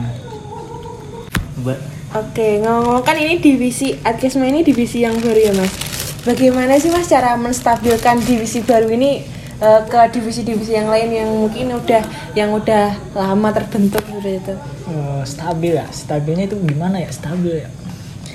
Mbak, 1.64 1.80
Oke, 2.14 2.62
ngomong 2.62 3.02
kan 3.02 3.18
ini 3.18 3.42
divisi 3.42 3.98
Adkesma 4.06 4.46
ini 4.46 4.62
divisi 4.62 5.02
yang 5.02 5.18
baru 5.18 5.40
ya 5.50 5.54
mas. 5.58 5.74
Bagaimana 6.22 6.78
sih 6.78 6.94
mas 6.94 7.10
cara 7.10 7.34
menstabilkan 7.34 8.22
divisi 8.22 8.62
baru 8.62 8.92
ini 8.94 9.26
eh, 9.58 9.82
ke 9.90 10.00
divisi-divisi 10.14 10.78
yang 10.78 10.94
lain 10.94 11.10
yang 11.10 11.30
mungkin 11.34 11.74
udah 11.74 12.02
yang 12.38 12.54
udah 12.54 12.94
lama 13.18 13.50
terbentuk 13.50 14.03
seperti 14.14 14.32
itu? 14.38 14.54
Eh, 14.94 15.24
stabil 15.26 15.74
ya 15.74 15.88
stabilnya 15.90 16.46
itu 16.46 16.58
gimana 16.62 17.02
ya 17.02 17.10
stabil 17.10 17.66
ya 17.66 17.70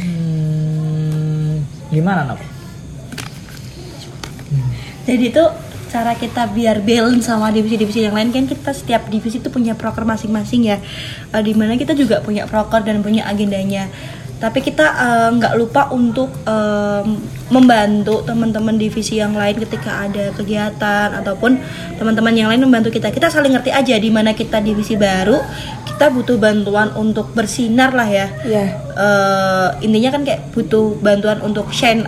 hmm, 0.02 1.54
gimana 1.94 2.34
Nop? 2.34 2.40
Jadi 5.08 5.32
itu 5.32 5.44
cara 5.88 6.12
kita 6.12 6.44
biar 6.52 6.84
balance 6.84 7.24
sama 7.24 7.48
divisi-divisi 7.48 8.04
yang 8.04 8.12
lain 8.12 8.28
kan 8.28 8.44
kita 8.44 8.76
setiap 8.76 9.08
divisi 9.08 9.40
itu 9.40 9.48
punya 9.48 9.72
proker 9.72 10.04
masing-masing 10.04 10.68
ya. 10.68 10.76
Eh, 11.32 11.42
di 11.42 11.56
mana 11.56 11.80
kita 11.80 11.96
juga 11.96 12.20
punya 12.20 12.44
proker 12.44 12.84
dan 12.84 13.00
punya 13.00 13.24
agendanya. 13.24 13.88
Tapi 14.38 14.58
kita 14.60 14.86
eh, 14.86 15.28
nggak 15.34 15.54
lupa 15.54 15.90
untuk 15.90 16.30
em, 16.46 17.18
membantu 17.50 18.22
teman-teman 18.22 18.74
divisi 18.74 19.18
yang 19.18 19.34
lain 19.34 19.58
ketika 19.58 20.06
ada 20.06 20.30
kegiatan 20.30 21.10
ataupun 21.16 21.58
teman-teman 21.98 22.32
yang 22.32 22.46
lain 22.46 22.62
membantu 22.62 22.94
kita. 22.94 23.10
Kita 23.10 23.26
saling 23.28 23.50
ngerti 23.50 23.74
aja 23.74 23.98
di 23.98 24.08
mana 24.08 24.32
kita 24.32 24.62
divisi 24.62 24.94
baru, 24.94 25.42
kita 25.88 26.14
butuh 26.14 26.38
bantuan 26.38 26.94
untuk 26.94 27.34
bersinar 27.34 27.90
lah 27.90 28.06
ya 28.06 28.26
Ya. 28.46 28.64
eh, 28.94 29.68
intinya 29.82 30.14
kan 30.14 30.22
kayak 30.22 30.54
butuh 30.54 30.94
bantuan 31.02 31.42
untuk 31.42 31.74
shine 31.74 32.06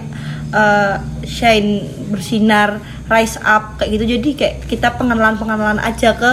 eh, 0.54 0.94
shine 1.26 1.82
bersinar 2.06 2.78
rise 3.10 3.42
up 3.42 3.74
kayak 3.74 3.98
gitu 3.98 4.04
jadi 4.06 4.28
kayak 4.38 4.54
kita 4.70 4.94
pengenalan 4.94 5.34
pengenalan 5.34 5.82
aja 5.82 6.14
ke 6.14 6.30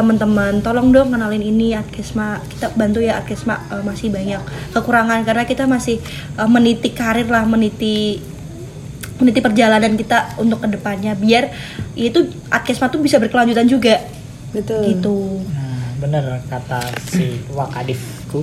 teman-teman 0.00 0.64
tolong 0.64 0.88
dong 0.88 1.12
kenalin 1.12 1.44
ini 1.44 1.76
Adkesma 1.76 2.40
kita 2.48 2.72
bantu 2.72 3.04
ya 3.04 3.20
Adkesma 3.20 3.68
eh, 3.68 3.84
masih 3.84 4.08
banyak 4.08 4.40
kekurangan 4.72 5.20
karena 5.28 5.44
kita 5.44 5.68
masih 5.68 6.00
eh, 6.40 6.48
meniti 6.48 6.88
karir 6.96 7.28
lah 7.28 7.44
meniti 7.44 8.16
meniti 9.20 9.44
perjalanan 9.44 9.92
kita 9.92 10.40
untuk 10.40 10.64
ke 10.64 10.68
depannya 10.72 11.12
biar 11.12 11.52
itu 11.92 12.24
Adkesma 12.48 12.88
tuh 12.88 13.04
bisa 13.04 13.20
berkelanjutan 13.20 13.68
juga 13.68 14.00
Betul. 14.56 14.96
gitu 14.96 15.16
Nah, 15.52 15.92
bener 16.00 16.24
kata 16.48 16.80
si 17.12 17.44
wakadifku. 17.52 18.40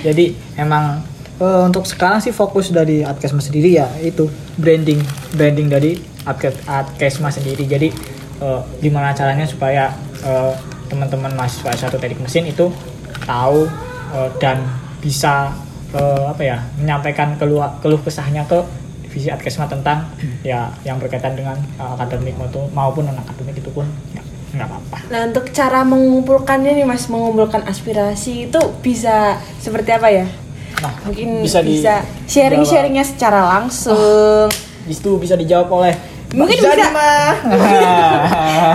Jadi 0.00 0.32
emang 0.54 1.02
eh, 1.36 1.62
untuk 1.66 1.82
sekarang 1.82 2.22
sih 2.22 2.30
fokus 2.30 2.70
dari 2.70 3.02
Adkesma 3.02 3.42
sendiri 3.42 3.74
ya 3.74 3.90
itu 3.98 4.30
branding 4.54 5.02
branding 5.34 5.66
dari 5.66 5.98
Adke- 6.22 6.62
Adkesma 6.64 7.28
sendiri. 7.28 7.66
Jadi 7.66 7.88
eh, 8.38 8.60
gimana 8.78 9.10
caranya 9.12 9.44
supaya 9.44 9.90
eh, 10.20 10.52
teman-teman 10.86 11.32
mahasiswa 11.32 11.70
satu 11.78 11.96
teknik 11.96 12.20
mesin 12.20 12.44
itu 12.44 12.70
tahu 13.22 13.68
eh, 14.12 14.28
dan 14.38 14.64
bisa 14.98 15.52
eh, 15.90 16.24
apa 16.26 16.42
ya 16.42 16.58
menyampaikan 16.76 17.36
keluh 17.36 17.62
keluh 17.78 18.00
kesahnya 18.00 18.44
ke 18.44 18.58
divisi 19.02 19.28
Adkesma 19.28 19.64
tentang 19.64 20.04
ya 20.42 20.68
yang 20.82 20.96
berkaitan 20.96 21.32
dengan 21.32 21.56
eh, 21.76 21.90
akademik 21.94 22.36
maupun 22.36 22.68
maupun 22.72 23.02
non 23.04 23.16
akademik 23.16 23.56
itu 23.56 23.70
pun 23.70 23.86
ya, 24.12 24.22
nggak 24.54 24.66
apa-apa. 24.66 24.98
Nah 25.08 25.20
untuk 25.26 25.48
cara 25.50 25.80
mengumpulkannya 25.82 26.72
nih 26.72 26.84
mas 26.84 27.06
mengumpulkan 27.06 27.64
aspirasi 27.64 28.48
itu 28.48 28.60
bisa 28.80 29.36
seperti 29.58 29.92
apa 29.92 30.08
ya? 30.08 30.26
Nah, 30.78 30.94
Mungkin 31.04 31.42
bisa 31.42 31.58
bisa, 31.58 32.00
di- 32.00 32.30
sharing-sharingnya 32.30 33.02
secara 33.02 33.42
langsung. 33.50 34.46
itu 34.88 35.20
bisa 35.20 35.36
dijawab 35.36 35.68
oleh 35.68 35.92
Mungkin 36.28 36.60
bisa 36.60 36.70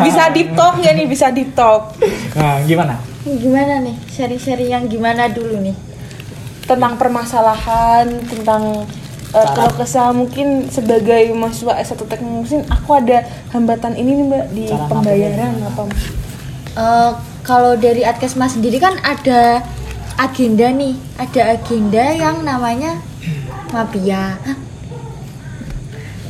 bisa 0.09 0.23
deep 0.33 0.57
talk 0.57 0.81
nggak 0.81 0.93
nih? 0.97 1.05
Bisa 1.05 1.29
deep 1.29 1.53
talk 1.53 1.93
nah, 2.33 2.57
gimana? 2.65 2.97
Gimana 3.23 3.85
nih? 3.85 3.95
Sharing-sharing 4.09 4.69
yang 4.73 4.85
gimana 4.89 5.29
dulu 5.29 5.61
nih? 5.61 5.77
tentang 6.63 6.95
permasalahan 6.95 8.07
tentang 8.23 8.87
uh, 9.35 9.35
Cara- 9.35 9.51
kalau 9.51 9.71
kesah 9.75 10.15
mungkin 10.15 10.71
sebagai 10.71 11.35
mahasiswa 11.35 11.75
S1 11.75 12.07
teknik 12.07 12.31
mesin 12.39 12.63
aku 12.71 12.95
ada 12.95 13.27
hambatan 13.51 13.99
ini 13.99 14.15
nih 14.15 14.25
mbak 14.31 14.45
di 14.55 14.63
Cara 14.71 14.87
pembayaran 14.87 15.59
apa 15.59 15.83
Eh, 16.73 17.11
kalau 17.45 17.77
dari 17.77 18.01
Adkesma 18.01 18.49
sendiri 18.49 18.81
kan 18.81 18.97
ada 19.05 19.61
agenda 20.17 20.73
nih, 20.73 20.97
ada 21.21 21.53
agenda 21.53 22.01
yang 22.09 22.41
namanya 22.41 22.97
Mapia. 23.69 24.41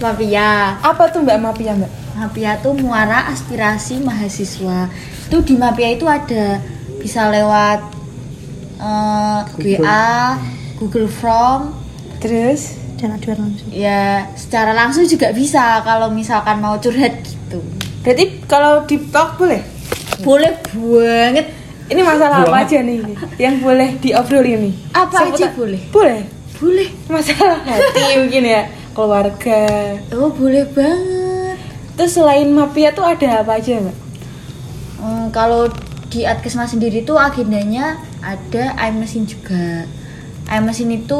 Hah? 0.04 0.12
Mapia. 0.12 0.52
apa 0.82 1.04
tuh 1.08 1.20
mbak 1.22 1.40
Mapia 1.40 1.72
mbak 1.74 1.92
Mapia 2.14 2.52
tuh 2.58 2.76
muara 2.76 3.26
aspirasi 3.28 3.98
mahasiswa. 4.00 4.86
Itu 5.26 5.42
di 5.42 5.56
Mapia 5.56 5.90
itu 5.90 6.06
ada 6.06 6.62
bisa 7.00 7.26
lewat 7.28 7.80
eh, 8.78 9.40
WA, 9.58 10.38
Google 10.78 11.10
Form, 11.10 11.74
terus 12.18 12.78
jangan 12.96 13.18
aduan 13.18 13.38
langsung 13.42 13.68
ya 13.70 14.04
secara 14.34 14.72
langsung 14.72 15.04
juga 15.04 15.32
bisa 15.32 15.82
kalau 15.82 16.08
misalkan 16.10 16.56
mau 16.58 16.78
curhat 16.78 17.20
gitu. 17.20 17.60
berarti 18.00 18.40
kalau 18.46 18.84
deep 18.84 19.10
talk 19.10 19.36
boleh 19.36 19.60
Boleh 20.20 20.56
banget. 20.72 21.52
ini 21.86 22.00
masalah 22.00 22.40
apa 22.40 22.48
Boleh. 22.48 22.64
aja 22.64 22.78
nih 22.80 22.98
yang 23.36 23.60
boleh 23.60 24.00
diobrolin 24.00 24.60
nih 24.62 24.74
Apa 24.94 25.28
aja 25.28 25.52
Seputar- 25.52 25.52
boleh? 25.54 25.82
boleh 25.90 26.22
Boleh. 26.56 26.88
masalah 27.10 27.60
hati 27.60 28.04
mungkin 28.16 28.44
ya 28.46 28.62
keluarga 28.94 29.98
Oh, 30.10 30.30
boleh 30.30 30.66
banget. 30.68 31.58
terus 31.94 32.14
selain 32.14 32.48
Mapia 32.48 32.90
tuh 32.90 33.04
ada 33.04 33.42
apa 33.42 33.58
aja 33.58 33.78
mbak 33.78 33.98
Hmm, 34.96 35.28
kalau 35.30 35.68
di 36.08 36.24
Adkesma 36.24 36.64
sendiri 36.64 37.02
tuh 37.02 37.18
agendanya 37.18 37.98
ada 38.20 38.72
iMesin 38.80 39.26
juga. 39.26 39.84
iMesin 40.48 40.94
itu 40.94 41.20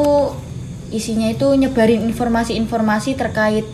isinya 0.88 1.28
itu 1.28 1.44
nyebarin 1.52 2.00
informasi-informasi 2.02 3.12
terkait 3.12 3.66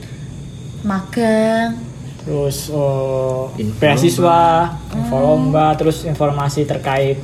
magang, 0.80 1.78
Terus 2.20 2.68
eh, 2.68 3.42
Info 3.56 3.78
beasiswa, 3.78 4.42
info 4.90 5.16
lomba, 5.16 5.72
terus 5.74 6.02
informasi 6.02 6.64
terkait 6.64 7.16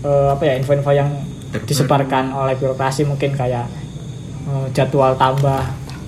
eh, 0.00 0.28
apa 0.28 0.42
ya 0.44 0.54
info-info 0.56 0.90
yang 0.90 1.08
Terbaru. 1.48 1.66
disebarkan 1.66 2.24
oleh 2.30 2.54
birokrasi 2.54 3.02
mungkin 3.02 3.32
kayak 3.32 3.66
eh, 4.46 4.66
jadwal 4.70 5.16
tambah 5.16 5.64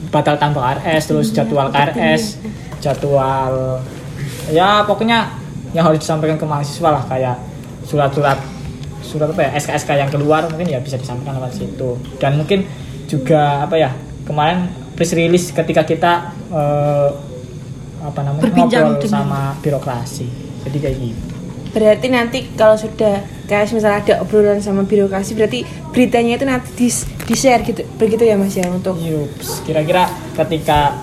batal 0.08 0.40
tambah 0.40 0.58
KRS, 0.58 1.02
terus 1.06 1.28
jadwal 1.30 1.68
KRS, 1.68 2.40
jadwal 2.80 3.78
ya 4.50 4.82
pokoknya 4.88 5.30
yang 5.70 5.86
harus 5.86 6.02
disampaikan 6.02 6.34
ke 6.34 6.46
mahasiswa 6.48 6.88
lah 6.90 7.04
kayak 7.06 7.36
surat-surat 7.86 8.38
surat 9.00 9.30
apa 9.30 9.42
ya 9.46 9.50
SK-SK 9.54 9.90
yang 9.96 10.10
keluar 10.10 10.46
mungkin 10.50 10.66
ya 10.66 10.78
bisa 10.80 10.96
disampaikan 10.96 11.38
lewat 11.38 11.54
situ. 11.54 11.98
Dan 12.18 12.38
mungkin 12.38 12.66
juga 13.06 13.66
apa 13.66 13.74
ya 13.78 13.90
kemarin 14.26 14.70
press 14.94 15.14
release 15.14 15.50
ketika 15.50 15.82
kita 15.82 16.12
eh, 16.50 17.08
apa 18.00 18.20
namanya 18.24 18.48
Berbincang 18.48 18.96
ngobrol 18.96 19.02
dengan- 19.02 19.14
sama 19.28 19.40
birokrasi. 19.62 20.26
Jadi 20.66 20.78
kayak 20.78 20.96
gitu 20.98 21.29
Berarti 21.70 22.06
nanti 22.10 22.38
kalau 22.58 22.74
sudah 22.74 23.22
kayak 23.50 23.70
misalnya 23.74 23.98
ada 23.98 24.14
obrolan 24.22 24.62
sama 24.62 24.86
birokrasi 24.86 25.34
berarti 25.34 25.66
beritanya 25.90 26.38
itu 26.38 26.46
nanti 26.46 26.70
di, 26.78 26.88
di 27.26 27.34
share 27.34 27.66
gitu 27.66 27.82
begitu 27.98 28.22
ya 28.22 28.38
Mas 28.38 28.54
ya 28.54 28.70
untuk 28.70 28.94
Yups, 28.94 29.66
kira-kira 29.66 30.06
ketika 30.38 30.94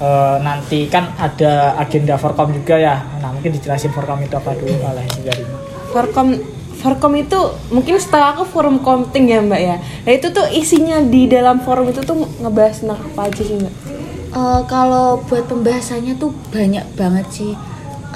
eh, 0.00 0.36
nanti 0.40 0.88
kan 0.88 1.12
ada 1.20 1.76
agenda 1.76 2.16
Forkom 2.16 2.56
juga 2.56 2.80
ya. 2.80 3.04
Nah, 3.20 3.36
mungkin 3.36 3.52
dijelasin 3.52 3.92
Forkom 3.92 4.24
itu 4.24 4.32
apa 4.32 4.56
dulu 4.56 4.72
oleh 4.80 5.04
dari 5.20 5.44
Forkom 5.92 6.40
Forkom 6.80 7.12
itu 7.20 7.36
mungkin 7.68 8.00
setahu 8.00 8.24
aku 8.24 8.42
forum 8.48 8.80
konting 8.80 9.28
ya 9.28 9.44
Mbak 9.44 9.60
ya. 9.60 9.76
Nah 9.76 10.12
itu 10.16 10.32
tuh 10.32 10.48
isinya 10.48 10.96
di 11.04 11.28
dalam 11.28 11.60
forum 11.60 11.92
itu 11.92 12.00
tuh 12.00 12.24
ngebahas 12.40 12.80
tentang 12.80 13.04
apa 13.04 13.28
aja 13.28 13.42
sih 13.44 13.60
Mbak? 13.60 13.74
Eh, 14.30 14.60
kalau 14.64 15.20
buat 15.28 15.44
pembahasannya 15.44 16.16
tuh 16.16 16.32
banyak 16.48 16.86
banget 16.96 17.26
sih 17.28 17.52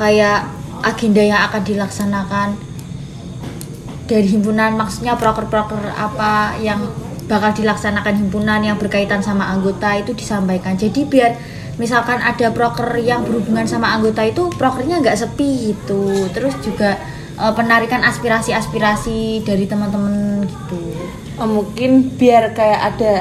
kayak 0.00 0.48
agenda 0.84 1.24
yang 1.24 1.40
akan 1.48 1.62
dilaksanakan 1.64 2.48
dari 4.04 4.28
himpunan 4.28 4.76
maksudnya 4.76 5.16
proker-proker 5.16 5.80
apa 5.96 6.60
yang 6.60 6.84
bakal 7.24 7.56
dilaksanakan 7.56 8.20
himpunan 8.20 8.60
yang 8.60 8.76
berkaitan 8.76 9.24
sama 9.24 9.48
anggota 9.48 9.96
itu 9.96 10.12
disampaikan. 10.12 10.76
Jadi 10.76 11.08
biar 11.08 11.32
misalkan 11.80 12.20
ada 12.20 12.52
proker 12.52 13.00
yang 13.00 13.24
berhubungan 13.24 13.64
sama 13.64 13.96
anggota 13.96 14.20
itu 14.22 14.52
prokernya 14.60 15.00
nggak 15.00 15.16
sepi 15.16 15.72
gitu. 15.72 16.28
Terus 16.36 16.52
juga 16.60 17.00
eh, 17.40 17.52
penarikan 17.56 18.04
aspirasi-aspirasi 18.04 19.40
dari 19.42 19.64
teman-teman 19.64 20.44
gitu. 20.44 20.82
Oh, 21.40 21.48
mungkin 21.48 22.14
biar 22.14 22.52
kayak 22.52 22.80
ada 22.94 23.12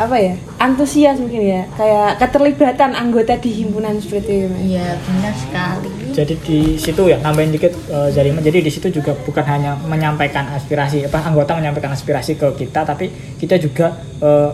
apa 0.00 0.16
ya 0.16 0.34
antusias 0.56 1.20
mungkin 1.20 1.42
ya 1.42 1.62
kayak 1.76 2.16
keterlibatan 2.18 2.96
anggota 2.96 3.36
di 3.36 3.50
himpunan 3.52 4.00
seperti 4.00 4.48
itu 4.48 4.56
Iya 4.74 4.96
benar 4.98 5.34
sekali. 5.36 5.88
jadi 6.12 6.34
di 6.38 6.58
situ 6.76 7.02
ya 7.06 7.20
nambahin 7.20 7.52
dikit 7.52 7.72
eh, 7.88 8.08
Zarima 8.10 8.40
jadi 8.40 8.64
di 8.64 8.70
situ 8.72 8.88
juga 8.88 9.12
bukan 9.14 9.44
hanya 9.44 9.76
menyampaikan 9.84 10.48
aspirasi 10.52 11.06
apa 11.06 11.22
anggota 11.22 11.54
menyampaikan 11.54 11.92
aspirasi 11.92 12.34
ke 12.34 12.48
kita 12.56 12.82
tapi 12.82 13.12
kita 13.36 13.60
juga 13.60 13.92
eh, 14.18 14.50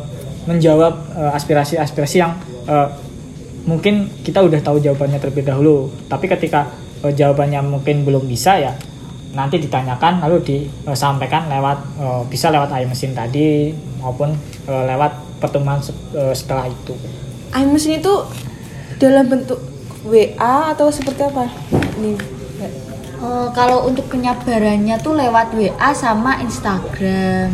menjawab 0.48 0.92
eh, 1.12 1.30
aspirasi-aspirasi 1.36 2.16
yang 2.16 2.32
eh, 2.64 2.88
mungkin 3.68 4.08
kita 4.24 4.40
udah 4.40 4.64
tahu 4.64 4.80
jawabannya 4.80 5.20
terlebih 5.20 5.44
dahulu. 5.44 5.92
Tapi 6.08 6.24
ketika 6.24 6.72
eh, 7.04 7.12
jawabannya 7.12 7.60
mungkin 7.68 8.08
belum 8.08 8.24
bisa 8.24 8.56
ya 8.56 8.72
nanti 9.28 9.60
ditanyakan 9.60 10.24
lalu 10.24 10.40
disampaikan 10.40 11.52
lewat 11.52 11.78
bisa 12.32 12.48
lewat 12.48 12.72
iMesin 12.72 13.12
tadi 13.12 13.76
maupun 14.00 14.32
lewat 14.64 15.27
pertemuan 15.38 15.78
se- 15.78 15.94
eh, 16.12 16.34
setelah 16.34 16.66
itu 16.66 16.94
iMesin 17.50 17.98
itu 17.98 18.14
dalam 18.98 19.26
bentuk 19.26 19.58
WA 20.04 20.72
atau 20.72 20.90
seperti 20.90 21.22
apa 21.22 21.48
nih? 21.96 22.16
Eh, 23.18 23.48
kalau 23.50 23.82
untuk 23.84 24.06
penyebarannya 24.06 24.94
tuh 24.98 25.14
lewat 25.14 25.50
WA 25.52 25.90
sama 25.90 26.38
Instagram. 26.38 27.50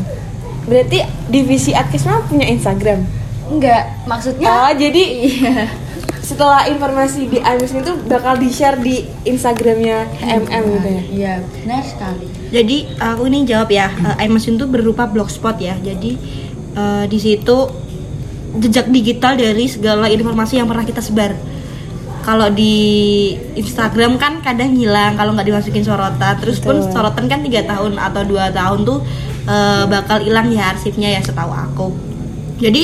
berarti 0.64 1.00
divisi 1.28 1.72
Adkesma 1.72 2.24
punya 2.24 2.48
Instagram 2.48 3.04
Enggak, 3.44 4.08
maksudnya 4.08 4.48
oh 4.48 4.72
jadi 4.72 5.02
iya. 5.20 5.68
setelah 6.20 6.64
informasi 6.64 7.28
di 7.28 7.36
iMesin 7.36 7.84
itu 7.84 7.92
bakal 8.08 8.40
di 8.40 8.48
share 8.48 8.80
di 8.80 9.04
Instagramnya 9.22 10.08
MM 10.24 10.64
gitu 10.72 10.88
ya 10.88 11.02
Iya, 11.04 11.34
benar 11.44 11.84
sekali. 11.84 12.26
Jadi 12.48 12.76
aku 12.96 13.28
ini 13.28 13.44
jawab 13.44 13.68
ya, 13.68 13.92
uh, 13.92 14.16
iMesin 14.16 14.56
itu 14.56 14.64
berupa 14.64 15.04
blogspot 15.04 15.60
ya. 15.60 15.76
Jadi 15.76 16.16
eh, 16.74 17.04
di 17.06 17.18
situ 17.18 17.56
jejak 18.54 18.86
digital 18.86 19.34
dari 19.34 19.66
segala 19.66 20.06
informasi 20.06 20.62
yang 20.62 20.70
pernah 20.70 20.86
kita 20.86 21.02
sebar. 21.02 21.34
Kalau 22.24 22.48
di 22.48 22.74
Instagram 23.52 24.16
kan 24.16 24.40
kadang 24.40 24.72
hilang 24.72 25.18
kalau 25.18 25.36
nggak 25.36 25.44
dimasukin 25.44 25.84
sorotan. 25.84 26.40
Terus 26.40 26.56
pun 26.58 26.80
sorotan 26.88 27.28
kan 27.28 27.44
tiga 27.44 27.66
tahun 27.66 28.00
atau 28.00 28.22
dua 28.24 28.48
tahun 28.48 28.86
tuh 28.86 28.98
eh, 29.44 29.84
bakal 29.90 30.22
hilang 30.22 30.48
ya 30.48 30.72
arsipnya 30.72 31.12
ya 31.12 31.20
setahu 31.20 31.52
aku. 31.52 31.86
Jadi 32.62 32.82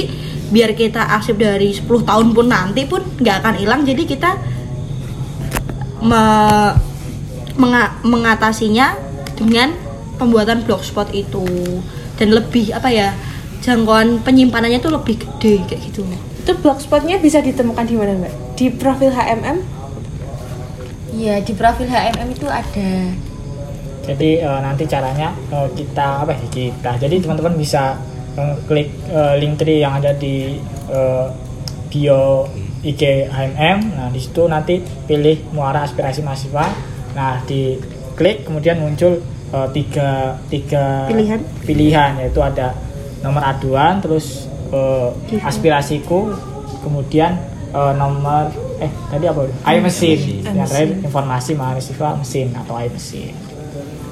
biar 0.51 0.75
kita 0.75 1.15
arsip 1.15 1.39
dari 1.39 1.71
10 1.71 1.87
tahun 2.03 2.35
pun 2.35 2.51
nanti 2.51 2.83
pun 2.83 2.99
nggak 3.23 3.37
akan 3.39 3.55
hilang. 3.55 3.81
Jadi 3.87 4.03
kita 4.03 4.35
me- 6.03 6.75
menga- 7.55 7.95
mengatasinya 8.03 8.99
dengan 9.37 9.73
pembuatan 10.19 10.67
blogspot 10.67 11.15
itu 11.17 11.47
dan 12.21 12.29
lebih 12.37 12.77
apa 12.77 12.89
ya 12.93 13.09
jangkauan 13.61 14.25
penyimpanannya 14.25 14.81
tuh 14.81 14.93
lebih 14.97 15.21
gede 15.21 15.61
kayak 15.69 15.81
gitu 15.93 16.03
itu 16.41 16.53
blogspotnya 16.65 17.21
bisa 17.21 17.45
ditemukan 17.45 17.85
di 17.85 17.95
mana 17.95 18.17
mbak 18.17 18.33
di 18.57 18.67
profil 18.73 19.13
HMM 19.13 19.59
Iya, 21.11 21.43
di 21.43 21.53
profil 21.59 21.91
HMM 21.91 22.29
itu 22.31 22.47
ada. 22.47 22.91
Jadi 24.07 24.31
eh, 24.41 24.61
nanti 24.63 24.87
caranya 24.87 25.35
eh, 25.51 25.69
kita 25.75 26.23
apa 26.23 26.33
ya 26.33 26.47
kita. 26.47 26.91
Jadi 27.03 27.19
teman-teman 27.19 27.59
bisa 27.59 27.99
eh, 28.39 28.55
klik 28.71 28.89
eh, 29.11 29.35
link 29.43 29.59
tree 29.59 29.83
yang 29.83 29.99
ada 29.99 30.15
di 30.15 30.55
eh, 30.89 31.27
bio 31.91 32.47
IG 32.87 33.27
HMM. 33.27 33.79
Nah 33.99 34.09
di 34.15 34.23
situ 34.23 34.47
nanti 34.47 34.79
pilih 34.81 35.51
muara 35.51 35.83
aspirasi 35.83 36.23
mahasiswa. 36.23 36.65
Nah 37.19 37.43
di 37.43 37.75
klik 38.15 38.47
kemudian 38.47 38.79
muncul 38.79 39.19
eh, 39.51 39.69
tiga 39.75 40.39
tiga 40.47 41.11
Pilihan. 41.11 41.41
pilihan 41.67 42.11
yaitu 42.23 42.39
ada 42.39 42.71
nomor 43.21 43.43
aduan 43.45 44.01
terus 44.01 44.49
eh, 44.73 45.11
aspirasiku 45.45 46.33
kemudian 46.81 47.37
eh, 47.73 47.93
nomor 47.97 48.49
eh 48.81 48.93
tadi 49.13 49.25
apa? 49.29 49.45
Air 49.69 49.81
mesin. 49.85 50.41
yang 50.41 50.65
terakhir 50.65 51.05
informasi 51.05 51.53
mahasiswa 51.53 52.09
mesin 52.17 52.49
atau 52.57 52.75
air 52.81 52.89
mesin 52.89 53.37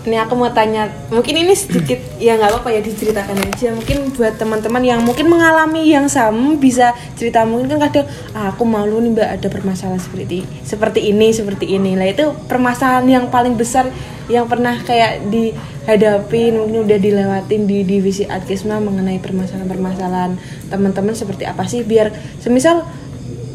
ini 0.09 0.17
aku 0.17 0.35
mau 0.35 0.49
tanya 0.49 0.89
mungkin 1.13 1.37
ini 1.37 1.53
sedikit 1.53 2.01
ya 2.17 2.41
nggak 2.41 2.49
apa-apa 2.49 2.73
ya 2.73 2.81
diceritakan 2.81 3.37
aja. 3.45 3.69
Mungkin 3.77 4.17
buat 4.17 4.41
teman-teman 4.41 4.83
yang 4.83 5.01
mungkin 5.05 5.29
mengalami 5.29 5.85
yang 5.85 6.09
sama 6.09 6.57
bisa 6.57 6.97
cerita. 7.15 7.45
Mungkin 7.45 7.77
kan 7.77 7.93
kadang 7.93 8.07
"Ah, 8.33 8.51
aku 8.51 8.65
malu 8.65 8.99
nih 9.05 9.13
mbak 9.13 9.29
ada 9.39 9.47
permasalahan 9.53 10.01
seperti 10.01 10.49
seperti 10.65 11.13
ini 11.13 11.29
seperti 11.31 11.77
ini. 11.77 11.93
Lah 11.95 12.09
itu 12.09 12.33
permasalahan 12.49 13.05
yang 13.07 13.25
paling 13.29 13.55
besar 13.55 13.93
yang 14.33 14.49
pernah 14.49 14.77
kayak 14.85 15.29
dihadapin 15.29 16.57
mungkin 16.57 16.85
udah 16.85 16.99
dilewatin 17.01 17.65
di 17.65 17.85
divisi 17.85 18.25
adkesma 18.25 18.77
mengenai 18.81 19.21
permasalahan-permasalahan 19.21 20.37
teman-teman 20.73 21.13
seperti 21.13 21.45
apa 21.45 21.69
sih? 21.69 21.85
Biar 21.85 22.09
semisal 22.41 22.85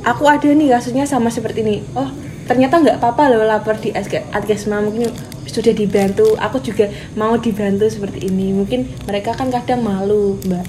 aku 0.06 0.24
ada 0.30 0.46
nih 0.46 0.70
kasusnya 0.74 1.10
sama 1.10 1.34
seperti 1.34 1.66
ini. 1.66 1.82
Oh 1.98 2.10
ternyata 2.44 2.76
nggak 2.76 3.00
apa-apa 3.00 3.32
loh 3.32 3.48
lapor 3.48 3.80
di 3.80 3.94
Adke- 3.96 4.28
adkesma. 4.36 4.84
Mungkin 4.84 5.33
sudah 5.48 5.74
dibantu 5.76 6.36
aku 6.40 6.60
juga 6.64 6.90
mau 7.20 7.36
dibantu 7.38 7.88
seperti 7.90 8.28
ini. 8.28 8.56
Mungkin 8.56 9.08
mereka 9.08 9.36
kan 9.36 9.52
kadang 9.52 9.84
malu 9.84 10.40
mbak. 10.48 10.66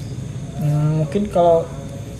Hmm, 0.59 1.03
mungkin 1.03 1.27
kalau 1.29 1.67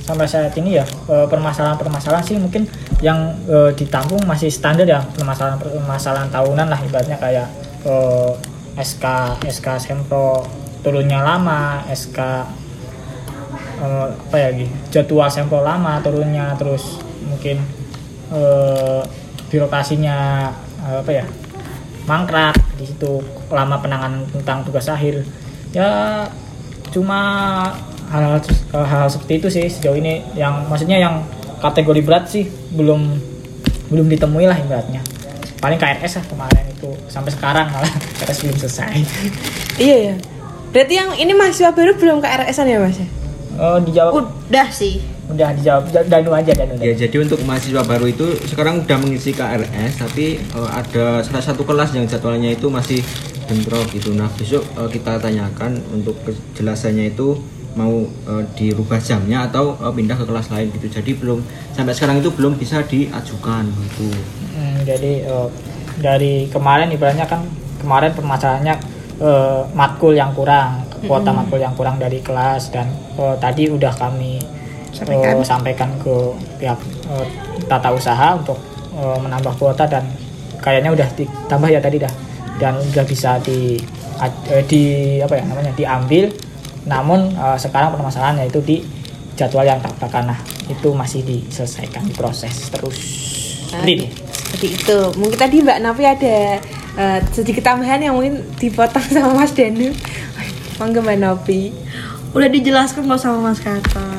sampai 0.06 0.30
saat 0.30 0.54
ini 0.62 0.78
ya 0.78 0.86
eh, 1.10 1.26
permasalahan-permasalahan 1.26 2.22
sih 2.24 2.38
mungkin 2.38 2.70
yang 3.02 3.34
eh, 3.50 3.74
ditampung 3.74 4.22
masih 4.30 4.54
standar 4.54 4.86
ya 4.86 5.02
permasalahan-permasalahan 5.18 6.30
tahunan 6.30 6.68
lah 6.70 6.80
ibaratnya 6.86 7.18
kayak 7.18 7.50
eh, 7.90 8.32
SK 8.78 9.06
SK 9.50 9.68
Sempro 9.82 10.46
turunnya 10.86 11.26
lama 11.26 11.82
SK 11.90 12.20
eh, 13.82 14.08
apa 14.14 14.38
ya 14.38 14.50
gitu 14.54 14.74
jadwal 14.94 15.30
Sempro 15.34 15.66
lama 15.66 15.98
turunnya 16.06 16.54
terus 16.56 17.02
mungkin 17.26 17.58
birokrasinya 19.54 20.50
apa 20.82 21.12
ya 21.14 21.26
mangkrak 22.06 22.56
di 22.78 22.86
situ. 22.90 23.22
Lama 23.52 23.78
penanganan 23.82 24.26
tentang 24.30 24.66
tugas 24.66 24.90
akhir. 24.90 25.26
Ya 25.76 26.24
cuma 26.90 27.20
hal-hal 28.10 28.40
hal 28.72 29.06
seperti 29.12 29.34
itu 29.44 29.48
sih 29.52 29.66
sejauh 29.68 29.98
ini. 29.98 30.26
Yang 30.34 30.54
maksudnya 30.70 30.98
yang 31.02 31.26
kategori 31.60 32.02
berat 32.06 32.26
sih 32.32 32.48
belum 32.74 33.20
belum 33.90 34.06
ditemui 34.10 34.46
lah 34.50 34.58
ibaratnya. 34.58 35.02
Paling 35.60 35.82
KRS 35.82 36.22
lah 36.22 36.26
kemarin 36.30 36.66
itu. 36.70 36.90
Sampai 37.10 37.34
sekarang 37.34 37.70
malah 37.70 37.90
KRS 38.22 38.38
belum 38.46 38.58
selesai. 38.62 38.96
Iya 39.78 39.98
ya 40.14 40.16
berarti 40.76 40.94
yang 41.00 41.16
ini 41.16 41.32
mahasiswa 41.32 41.72
baru 41.72 41.96
belum 41.96 42.20
ke 42.20 42.28
RS-an 42.28 42.68
ya 42.68 42.84
mas? 42.84 43.00
Oh 43.56 43.80
dijawab 43.80 44.28
udah 44.28 44.68
sih 44.76 45.00
udah 45.26 45.50
dijawab 45.54 45.84
Ja- 45.90 46.06
Danu 46.06 46.32
aja 46.32 46.52
Danu 46.54 46.78
Ya, 46.78 46.94
jadi 46.94 47.18
untuk 47.18 47.42
mahasiswa 47.42 47.82
baru 47.82 48.06
itu 48.06 48.26
sekarang 48.46 48.86
udah 48.86 48.98
mengisi 49.00 49.34
KRS, 49.34 49.98
tapi 49.98 50.38
eh, 50.38 50.70
ada 50.70 51.22
salah 51.22 51.44
satu 51.44 51.66
kelas 51.66 51.92
yang 51.92 52.06
jadwalnya 52.06 52.54
itu 52.54 52.70
masih 52.70 53.02
bentrok 53.46 53.90
gitu. 53.92 54.14
Nah, 54.14 54.30
besok 54.32 54.62
eh, 54.64 54.90
kita 54.90 55.18
tanyakan 55.18 55.82
untuk 55.92 56.14
kejelasannya 56.24 57.12
itu 57.12 57.42
mau 57.74 58.06
eh, 58.06 58.44
dirubah 58.54 58.98
jamnya 58.98 59.46
atau 59.46 59.74
eh, 59.76 59.92
pindah 59.92 60.16
ke 60.16 60.26
kelas 60.26 60.48
lain 60.48 60.70
gitu. 60.72 60.88
Jadi 60.92 61.12
belum 61.16 61.40
sampai 61.74 61.94
sekarang 61.94 62.22
itu 62.22 62.30
belum 62.30 62.56
bisa 62.56 62.86
diajukan 62.86 63.66
gitu. 63.66 64.08
Hmm, 64.54 64.78
jadi 64.86 65.26
eh, 65.26 65.48
dari 65.96 66.48
kemarin 66.48 66.92
ibaratnya 66.92 67.26
kan 67.26 67.42
kemarin 67.82 68.14
permasalahannya 68.14 68.76
eh, 69.18 69.62
matkul 69.74 70.14
yang 70.14 70.32
kurang 70.32 70.86
kuota 71.06 71.30
matkul 71.30 71.62
yang 71.62 71.74
kurang 71.74 71.98
dari 71.98 72.18
kelas 72.20 72.70
dan 72.70 72.88
eh, 73.16 73.36
tadi 73.38 73.70
udah 73.70 73.94
kami 73.94 74.42
Sampaikan. 74.96 75.36
eh, 75.36 75.44
sampaikan 75.44 75.90
ke 76.00 76.16
pihak 76.56 76.80
eh, 77.12 77.28
tata 77.68 77.92
usaha 77.92 78.40
untuk 78.40 78.56
eh, 78.96 79.18
menambah 79.20 79.54
kuota 79.60 79.84
dan 79.84 80.08
kayaknya 80.64 80.96
udah 80.96 81.08
ditambah 81.20 81.70
ya 81.70 81.80
tadi 81.84 81.98
dah. 82.00 82.14
Dan 82.56 82.80
udah 82.80 83.04
bisa 83.04 83.36
di 83.44 83.76
eh, 84.24 84.64
di 84.64 84.84
apa 85.20 85.36
ya 85.36 85.44
namanya 85.44 85.72
diambil. 85.76 86.32
Namun 86.88 87.36
eh, 87.36 87.58
sekarang 87.60 87.92
permasalahannya 88.00 88.48
itu 88.48 88.60
di 88.64 88.78
jadwal 89.36 89.68
yang 89.68 89.84
tak 89.84 90.00
nah 90.24 90.40
itu 90.72 90.96
masih 90.96 91.22
diselesaikan 91.28 92.08
diproses 92.08 92.72
terus. 92.72 92.98
Seperti 93.68 93.92
itu. 94.00 94.06
seperti 94.32 94.68
itu. 94.80 94.98
Mungkin 95.20 95.38
tadi 95.38 95.56
mbak 95.60 95.84
Nafi 95.84 96.04
ada 96.08 96.38
eh, 96.96 97.20
sedikit 97.36 97.68
tambahan 97.68 98.00
yang 98.00 98.16
mungkin 98.16 98.48
dipotong 98.56 99.04
sama 99.16 99.36
mas 99.36 99.52
Danu. 99.52 99.92
Monggo 100.80 101.04
mbak 101.04 101.20
Nafi. 101.20 101.76
Udah 102.36 102.52
dijelaskan 102.52 103.08
kok 103.08 103.16
sama 103.16 103.48
Mas 103.48 103.64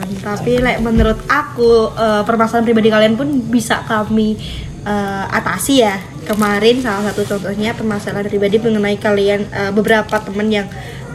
Katon 0.07 0.23
tapi 0.23 0.63
like, 0.63 0.79
menurut 0.79 1.19
aku 1.27 1.91
eh, 1.95 2.23
permasalahan 2.23 2.67
pribadi 2.67 2.89
kalian 2.89 3.19
pun 3.19 3.29
bisa 3.51 3.83
kami 3.83 4.39
eh, 4.87 5.25
atasi 5.35 5.83
ya. 5.83 5.99
Kemarin 6.27 6.83
salah 6.83 7.11
satu 7.11 7.23
contohnya 7.27 7.75
permasalahan 7.75 8.27
pribadi 8.27 8.59
mengenai 8.63 8.99
kalian 8.99 9.41
eh, 9.51 9.71
beberapa 9.75 10.23
teman 10.23 10.47
yang 10.47 10.67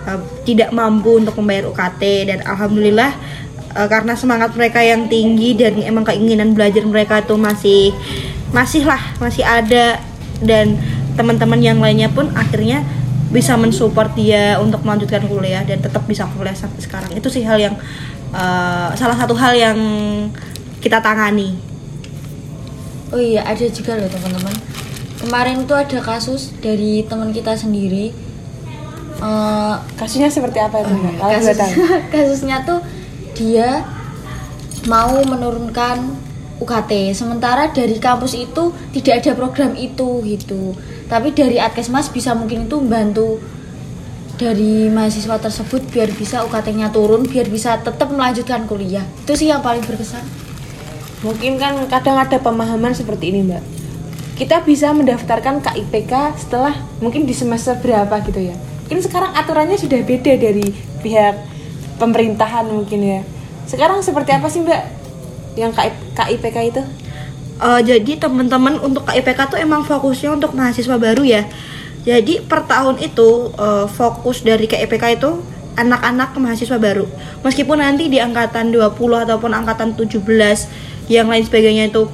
eh, 0.08 0.20
tidak 0.44 0.76
mampu 0.76 1.20
untuk 1.24 1.36
membayar 1.40 1.72
UKT 1.72 2.02
dan 2.28 2.40
alhamdulillah 2.44 3.12
eh, 3.76 3.88
karena 3.88 4.14
semangat 4.20 4.52
mereka 4.60 4.84
yang 4.84 5.08
tinggi 5.08 5.56
dan 5.56 5.80
emang 5.80 6.04
keinginan 6.04 6.52
belajar 6.52 6.84
mereka 6.84 7.24
itu 7.24 7.36
masih 7.40 7.96
masih 8.52 8.84
lah 8.84 9.00
masih 9.24 9.48
ada. 9.48 10.00
Dan 10.42 10.74
teman-teman 11.14 11.62
yang 11.62 11.78
lainnya 11.78 12.10
pun 12.10 12.26
akhirnya 12.34 12.82
bisa 13.32 13.56
mensupport 13.56 14.12
dia 14.12 14.60
untuk 14.60 14.84
melanjutkan 14.84 15.24
kuliah 15.24 15.64
dan 15.64 15.80
tetap 15.80 16.04
bisa 16.04 16.28
kuliah 16.36 16.52
sampai 16.52 16.84
sekarang. 16.84 17.12
Itu 17.16 17.32
sih 17.32 17.48
hal 17.48 17.58
yang 17.62 17.76
eh, 18.32 18.88
salah 18.96 19.18
satu 19.18 19.36
hal 19.38 19.54
yang 19.56 19.80
kita 20.84 21.00
tangani. 21.00 21.56
Oh 23.12 23.20
iya, 23.20 23.44
ada 23.44 23.66
juga 23.68 24.00
loh 24.00 24.08
teman-teman. 24.08 24.56
Kemarin 25.22 25.68
tuh 25.70 25.78
ada 25.78 26.00
kasus 26.02 26.56
dari 26.64 27.04
teman 27.06 27.30
kita 27.36 27.54
sendiri. 27.54 28.16
Eh, 29.22 29.76
Kasusnya 30.00 30.32
seperti 30.32 30.58
apa 30.58 30.82
itu? 30.82 30.94
Kalau 31.20 31.32
kasus, 31.38 31.58
kasusnya 32.14 32.64
tuh 32.66 32.80
dia 33.38 33.86
mau 34.90 35.14
menurunkan 35.22 36.18
UKT 36.62 37.18
sementara 37.18 37.74
dari 37.74 37.98
kampus 37.98 38.38
itu 38.38 38.70
tidak 38.94 39.26
ada 39.26 39.32
program 39.34 39.74
itu 39.74 40.22
gitu 40.26 40.78
tapi 41.10 41.34
dari 41.34 41.58
Adkesmas 41.58 42.14
bisa 42.14 42.38
mungkin 42.38 42.70
itu 42.70 42.78
membantu 42.78 43.42
dari 44.42 44.90
mahasiswa 44.90 45.38
tersebut 45.38 45.86
biar 45.94 46.10
bisa 46.18 46.42
UKT-nya 46.50 46.90
turun 46.90 47.30
biar 47.30 47.46
bisa 47.46 47.78
tetap 47.78 48.10
melanjutkan 48.10 48.66
kuliah 48.66 49.06
itu 49.22 49.38
sih 49.38 49.54
yang 49.54 49.62
paling 49.62 49.86
berkesan 49.86 50.26
Mungkin 51.22 51.62
kan 51.62 51.78
kadang 51.86 52.18
ada 52.18 52.42
pemahaman 52.42 52.98
seperti 52.98 53.30
ini 53.30 53.46
mbak. 53.46 53.62
Kita 54.42 54.66
bisa 54.66 54.90
mendaftarkan 54.90 55.62
KIPK 55.62 56.34
setelah 56.34 56.74
mungkin 56.98 57.30
di 57.30 57.34
semester 57.38 57.78
berapa 57.78 58.10
gitu 58.26 58.42
ya. 58.42 58.58
Mungkin 58.90 59.06
sekarang 59.06 59.38
aturannya 59.38 59.78
sudah 59.78 60.02
beda 60.02 60.34
dari 60.34 60.74
pihak 61.06 61.38
pemerintahan 62.02 62.66
mungkin 62.74 63.00
ya. 63.06 63.22
Sekarang 63.70 64.02
seperti 64.02 64.34
apa 64.34 64.50
sih 64.50 64.66
mbak 64.66 64.82
yang 65.54 65.70
KIPK 66.18 66.58
itu? 66.74 66.82
Eh, 67.62 67.82
jadi 67.86 68.18
teman-teman 68.18 68.82
untuk 68.82 69.06
KIPK 69.06 69.54
tuh 69.54 69.62
emang 69.62 69.86
fokusnya 69.86 70.34
untuk 70.34 70.58
mahasiswa 70.58 70.98
baru 70.98 71.22
ya. 71.22 71.46
Jadi 72.02 72.42
per 72.42 72.66
tahun 72.66 72.98
itu 72.98 73.54
eh, 73.56 73.86
fokus 73.86 74.42
dari 74.42 74.66
KIPK 74.66 75.22
itu 75.22 75.30
anak-anak 75.78 76.36
mahasiswa 76.36 76.78
baru. 76.82 77.08
Meskipun 77.46 77.80
nanti 77.80 78.12
di 78.12 78.20
angkatan 78.20 78.74
20 78.74 78.98
ataupun 78.98 79.52
angkatan 79.56 79.96
17 79.96 80.20
yang 81.08 81.28
lain 81.32 81.44
sebagainya 81.46 81.92
itu 81.92 82.08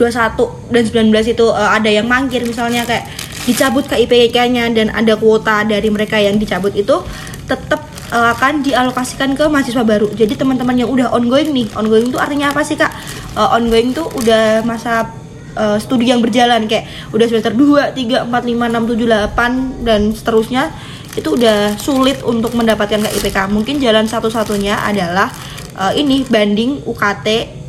21 0.00 0.72
dan 0.72 1.12
19 1.12 1.34
itu 1.34 1.46
eh, 1.52 1.70
ada 1.78 1.90
yang 1.90 2.06
mangkir 2.08 2.42
misalnya 2.42 2.82
kayak 2.88 3.06
dicabut 3.42 3.84
KIPK-nya 3.90 4.70
dan 4.70 4.94
ada 4.94 5.18
kuota 5.18 5.66
dari 5.66 5.90
mereka 5.90 6.14
yang 6.18 6.38
dicabut 6.38 6.72
itu 6.74 7.02
tetap 7.46 7.82
eh, 8.10 8.28
akan 8.34 8.62
dialokasikan 8.64 9.34
ke 9.36 9.44
mahasiswa 9.46 9.84
baru. 9.84 10.08
Jadi 10.14 10.38
teman-teman 10.38 10.78
yang 10.78 10.90
udah 10.90 11.12
ongoing 11.12 11.50
nih, 11.52 11.68
ongoing 11.76 12.10
itu 12.10 12.18
artinya 12.18 12.54
apa 12.54 12.62
sih 12.64 12.78
Kak? 12.78 12.92
Eh, 13.36 13.48
ongoing 13.58 13.92
tuh 13.92 14.06
udah 14.16 14.62
masa 14.64 15.21
eh, 15.54 15.78
studi 15.78 16.08
yang 16.08 16.20
berjalan 16.20 16.64
kayak 16.66 16.86
udah 17.10 17.26
semester 17.28 17.52
2, 17.52 17.92
3, 17.92 18.28
4, 18.28 18.32
5, 18.32 18.72
6, 18.72 18.92
7, 18.96 19.06
8 19.32 19.86
dan 19.86 20.00
seterusnya 20.12 20.72
itu 21.12 21.28
udah 21.36 21.76
sulit 21.76 22.24
untuk 22.24 22.56
mendapatkan 22.56 23.04
KIPK. 23.04 23.52
Mungkin 23.52 23.76
jalan 23.78 24.08
satu-satunya 24.08 24.80
adalah 24.80 25.28
eh, 25.76 26.00
ini 26.00 26.24
banding 26.24 26.80
UKT 26.84 27.60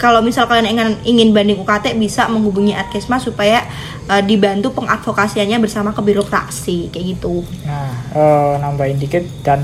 kalau 0.00 0.24
misal 0.24 0.48
kalian 0.48 0.72
ingin, 0.72 0.88
ingin 1.04 1.28
banding 1.36 1.60
UKT 1.60 1.92
bisa 2.00 2.24
menghubungi 2.24 2.72
Adkesmas 2.72 3.20
supaya 3.20 3.68
eh, 4.08 4.22
dibantu 4.24 4.72
pengadvokasiannya 4.72 5.60
bersama 5.60 5.92
ke 5.92 6.00
birokrasi 6.00 6.88
kayak 6.88 7.04
gitu. 7.16 7.44
Nah, 7.68 7.92
eh, 8.16 8.54
nambahin 8.64 8.96
dikit 8.96 9.28
dan 9.44 9.60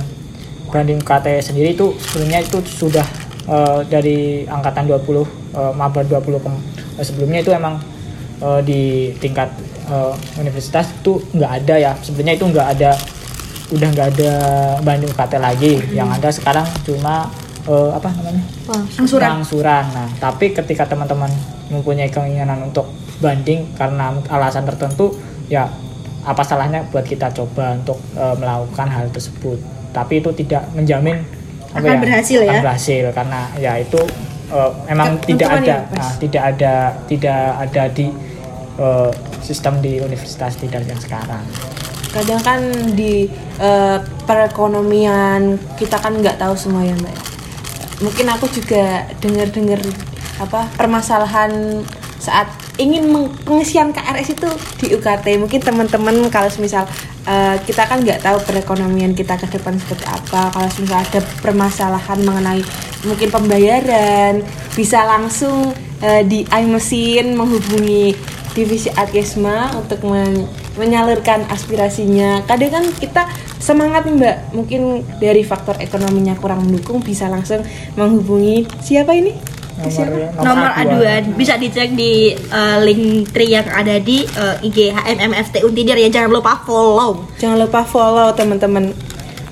banding 0.68 1.00
KT 1.00 1.40
sendiri 1.40 1.72
itu 1.72 1.96
sebenarnya 1.96 2.44
itu 2.44 2.60
sudah 2.68 3.06
eh, 3.48 3.80
dari 3.88 4.44
angkatan 4.44 4.84
20 4.84 5.24
eh, 5.56 5.72
maba 5.72 6.04
20 6.04 6.20
kem- 6.36 6.52
eh, 6.52 6.75
sebelumnya 7.00 7.40
itu 7.44 7.50
emang 7.52 7.80
eh, 8.40 8.60
di 8.64 8.82
tingkat 9.20 9.52
eh, 9.88 10.14
universitas 10.40 10.92
itu 11.02 11.20
nggak 11.34 11.52
ada 11.64 11.74
ya 11.76 11.92
sebenarnya 12.00 12.36
itu 12.38 12.46
nggak 12.48 12.68
ada 12.78 12.90
udah 13.66 13.88
nggak 13.90 14.08
ada 14.14 14.32
banding 14.86 15.10
KT 15.10 15.32
lagi 15.42 15.72
yang 15.90 16.06
ada 16.06 16.30
sekarang 16.30 16.66
cuma 16.86 17.26
eh, 17.66 17.90
apa 17.92 18.08
namanya 18.14 18.44
Angsuran. 18.98 19.42
angsuran. 19.42 19.84
Nah, 19.90 20.08
tapi 20.18 20.54
ketika 20.54 20.86
teman-teman 20.86 21.30
mempunyai 21.70 22.10
keinginan 22.10 22.62
untuk 22.70 22.86
banding 23.18 23.66
karena 23.74 24.14
alasan 24.30 24.66
tertentu, 24.66 25.18
ya 25.50 25.66
apa 26.26 26.42
salahnya 26.42 26.82
buat 26.90 27.06
kita 27.06 27.30
coba 27.34 27.74
untuk 27.78 27.98
eh, 28.14 28.36
melakukan 28.38 28.86
hal 28.90 29.06
tersebut. 29.10 29.58
Tapi 29.90 30.22
itu 30.22 30.30
tidak 30.46 30.70
menjamin 30.74 31.22
apa 31.74 31.82
Akan 31.82 32.00
berhasil 32.00 32.40
ya? 32.40 32.56
akan 32.56 32.64
berhasil 32.72 33.04
karena 33.12 33.40
ya 33.58 33.72
itu 33.76 34.00
eh, 34.50 34.70
memang 34.90 35.18
tidak 35.24 35.48
ada, 35.62 35.76
nah, 35.90 36.12
tidak 36.18 36.42
ada, 36.54 36.74
tidak 37.06 37.42
ada 37.68 37.82
di 37.90 38.06
eh, 38.78 39.10
sistem 39.42 39.78
di 39.80 39.98
universitas 40.02 40.58
tidak 40.58 40.86
yang 40.86 41.00
sekarang. 41.00 41.44
Kadang 42.10 42.40
kan 42.42 42.60
di 42.96 43.28
eh, 43.60 43.98
perekonomian 44.24 45.60
kita 45.76 46.00
kan 46.00 46.16
nggak 46.18 46.40
tahu 46.40 46.54
semua 46.56 46.82
ya 46.82 46.94
mbak. 46.96 47.12
ya. 47.12 47.22
Mungkin 47.96 48.26
aku 48.28 48.46
juga 48.52 49.08
dengar-dengar 49.24 49.80
apa 50.36 50.68
permasalahan 50.76 51.80
saat 52.20 52.48
ingin 52.76 53.08
pengisian 53.44 53.92
KRS 53.92 54.36
itu 54.36 54.48
di 54.80 54.86
UKT. 54.96 55.40
Mungkin 55.40 55.60
teman-teman 55.64 56.28
kalau 56.28 56.48
misal 56.60 56.84
eh, 57.26 57.56
kita 57.66 57.84
kan 57.90 58.00
nggak 58.02 58.22
tahu 58.22 58.38
perekonomian 58.46 59.12
kita 59.12 59.36
ke 59.36 59.46
depan 59.50 59.76
seperti 59.76 60.06
apa. 60.06 60.50
Kalau 60.54 60.68
misal 60.80 60.98
ada 61.02 61.20
permasalahan 61.42 62.18
mengenai 62.22 62.62
mungkin 63.04 63.28
pembayaran 63.30 64.42
bisa 64.72 65.04
langsung 65.04 65.74
eh, 66.00 66.22
di 66.24 66.46
iMesin 66.48 67.36
menghubungi 67.36 68.16
divisi 68.56 68.88
Adkesma 68.88 69.76
untuk 69.76 70.00
men- 70.08 70.48
menyalurkan 70.80 71.44
aspirasinya. 71.52 72.44
Kadang 72.44 72.72
kan 72.72 72.84
kita 72.96 73.22
semangat 73.60 74.04
nih 74.08 74.16
Mbak, 74.16 74.36
mungkin 74.52 74.80
dari 75.20 75.44
faktor 75.44 75.76
ekonominya 75.80 76.36
kurang 76.36 76.64
mendukung 76.64 77.00
bisa 77.00 77.28
langsung 77.28 77.64
menghubungi 77.96 78.68
siapa 78.80 79.12
ini? 79.16 79.55
Siapa? 79.76 80.40
Nomor 80.40 80.70
aduan 80.72 81.36
bisa 81.36 81.60
dicek 81.60 81.92
di 81.92 82.32
eh, 82.32 82.76
link 82.80 83.28
tree 83.30 83.52
yang 83.52 83.68
ada 83.68 84.00
di 84.00 84.24
eh, 84.24 84.66
IG 84.66 84.92
HMMFT 84.92 85.62
Untidir 85.68 86.00
ya 86.00 86.08
jangan 86.08 86.32
lupa 86.40 86.64
follow. 86.64 87.28
Jangan 87.36 87.58
lupa 87.60 87.84
follow 87.84 88.32
teman-teman. 88.32 88.96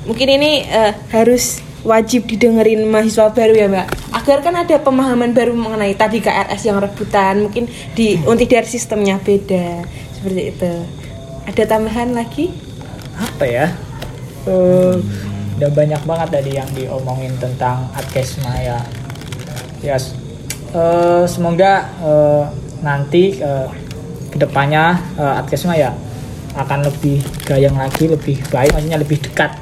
Mungkin 0.09 0.29
ini 0.41 0.65
eh, 0.65 0.93
harus 1.13 1.61
wajib 1.85 2.25
didengerin 2.25 2.89
mahasiswa 2.89 3.29
baru 3.29 3.53
ya 3.53 3.67
Mbak. 3.69 3.87
Agar 4.17 4.39
kan 4.41 4.55
ada 4.57 4.77
pemahaman 4.81 5.37
baru 5.37 5.53
mengenai 5.53 5.93
tadi 5.93 6.25
KRS 6.25 6.65
yang 6.65 6.81
rebutan, 6.81 7.45
mungkin 7.45 7.69
di 7.93 8.17
Untidar 8.25 8.65
sistemnya 8.65 9.21
beda 9.21 9.85
seperti 10.17 10.43
itu. 10.57 10.73
Ada 11.45 11.77
tambahan 11.77 12.17
lagi? 12.17 12.49
apa 13.15 13.47
ya 13.47 13.71
Eh, 14.45 14.95
udah 15.57 15.71
banyak 15.73 16.03
banget 16.05 16.29
tadi 16.29 16.51
yang 16.53 16.69
diomongin 16.77 17.33
tentang 17.41 17.89
Adkesma 17.97 18.53
ya 18.61 18.77
ya 19.85 20.01
s- 20.01 20.17
eh, 20.73 21.25
semoga 21.29 21.73
eh, 22.01 22.45
nanti 22.81 23.37
eh, 23.39 23.69
ke 24.33 24.37
depannya 24.41 24.97
eh, 25.15 25.41
Adkesma 25.45 25.77
ya 25.77 25.93
akan 26.55 26.87
lebih 26.87 27.21
gayang 27.45 27.77
lagi 27.77 28.09
lebih 28.09 28.41
baik 28.49 28.73
maksudnya 28.73 28.99
lebih 28.99 29.19
dekat 29.21 29.53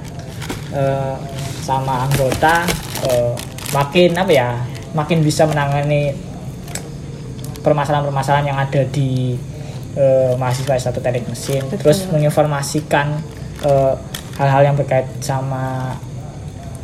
eh, 0.72 1.14
sama 1.60 2.06
anggota 2.06 2.62
eh, 3.10 3.34
makin 3.74 4.14
apa 4.14 4.32
ya 4.32 4.48
makin 4.92 5.24
bisa 5.24 5.48
menangani 5.48 6.12
permasalahan-permasalahan 7.62 8.46
yang 8.48 8.58
ada 8.58 8.82
di 8.88 9.38
eh, 9.96 10.32
mahasiswa 10.36 10.90
satu 10.90 10.98
teknik 11.00 11.26
mesin 11.26 11.62
Betul. 11.66 11.78
terus 11.82 12.06
menginformasikan 12.10 13.18
hal-hal 14.42 14.62
yang 14.66 14.74
berkait 14.74 15.06
sama 15.22 15.94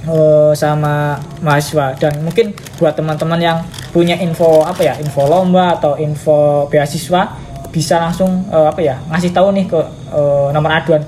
eh, 0.09 0.53
sama 0.57 1.21
mahasiswa. 1.45 1.95
Dan 2.01 2.25
mungkin 2.25 2.57
buat 2.81 2.97
teman-teman 2.97 3.41
yang 3.41 3.59
punya 3.93 4.17
info 4.19 4.65
apa 4.65 4.81
ya 4.85 4.95
info 5.01 5.25
lomba 5.29 5.77
atau 5.77 5.97
info 5.97 6.69
beasiswa 6.69 7.37
bisa 7.69 8.01
langsung 8.01 8.49
eh, 8.49 8.67
apa 8.69 8.81
ya 8.81 8.97
ngasih 9.13 9.31
tahu 9.33 9.53
nih 9.55 9.65
ke 9.69 9.81
eh, 10.13 10.49
nomor 10.53 10.73
aduan. 10.73 11.03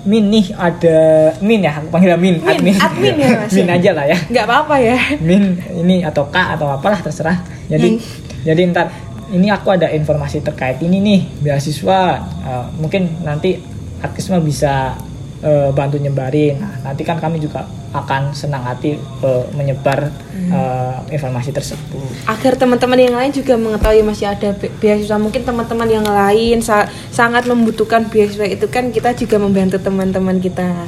Min 0.00 0.32
nih 0.32 0.56
ada 0.56 1.28
Min 1.44 1.60
ya 1.60 1.76
aku 1.76 1.92
panggil 1.92 2.16
Min, 2.16 2.40
Min, 2.40 2.72
admin. 2.72 3.20
ya, 3.20 3.44
Mas? 3.44 3.52
Min 3.52 3.68
aja 3.68 3.90
lah 3.92 4.08
ya. 4.08 4.16
Nggak 4.32 4.44
apa-apa 4.48 4.76
ya. 4.80 4.96
min 5.20 5.60
ini 5.76 6.00
atau 6.00 6.24
kak 6.32 6.56
atau 6.56 6.72
apalah 6.72 7.04
terserah. 7.04 7.36
Jadi 7.68 8.00
jadi 8.40 8.60
ntar 8.72 8.88
ini 9.30 9.52
aku 9.52 9.76
ada 9.76 9.92
informasi 9.92 10.40
terkait 10.40 10.80
ini 10.80 11.04
nih 11.04 11.20
beasiswa. 11.44 12.00
Eh, 12.48 12.64
mungkin 12.80 13.20
nanti 13.20 13.60
Akisma 14.00 14.40
bisa 14.40 14.96
eh, 15.40 15.70
bantu 15.72 15.96
nyebarin 15.96 16.60
nah, 16.60 16.90
nanti 16.90 17.02
kan 17.04 17.16
kami 17.16 17.40
juga 17.40 17.64
akan 17.90 18.30
senang 18.30 18.62
hati 18.62 18.94
eh, 19.00 19.44
menyebar 19.56 20.14
eh, 20.36 20.96
informasi 21.10 21.50
tersebut. 21.50 22.06
Agar 22.30 22.54
teman-teman 22.54 22.98
yang 22.98 23.16
lain 23.18 23.34
juga 23.34 23.58
mengetahui 23.58 24.06
masih 24.06 24.30
ada 24.30 24.54
be- 24.54 24.70
beasiswa. 24.78 25.18
Mungkin 25.18 25.42
teman-teman 25.42 25.88
yang 25.90 26.06
lain 26.06 26.62
sa- 26.62 26.86
sangat 27.10 27.50
membutuhkan 27.50 28.06
beasiswa 28.06 28.46
itu 28.46 28.66
kan 28.70 28.94
kita 28.94 29.14
juga 29.18 29.42
membantu 29.42 29.82
teman-teman 29.82 30.38
kita. 30.38 30.86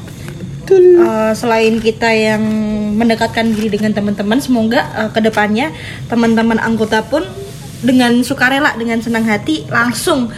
Eh, 0.73 1.33
selain 1.37 1.75
kita 1.83 2.09
yang 2.15 2.41
mendekatkan 2.97 3.51
diri 3.51 3.69
dengan 3.69 3.93
teman-teman, 3.93 4.38
semoga 4.38 4.87
eh, 4.95 5.11
ke 5.11 5.21
depannya 5.21 5.75
teman-teman 6.07 6.57
anggota 6.62 7.03
pun 7.03 7.27
dengan 7.83 8.23
sukarela, 8.23 8.79
dengan 8.79 9.03
senang 9.03 9.27
hati 9.27 9.67
langsung 9.67 10.31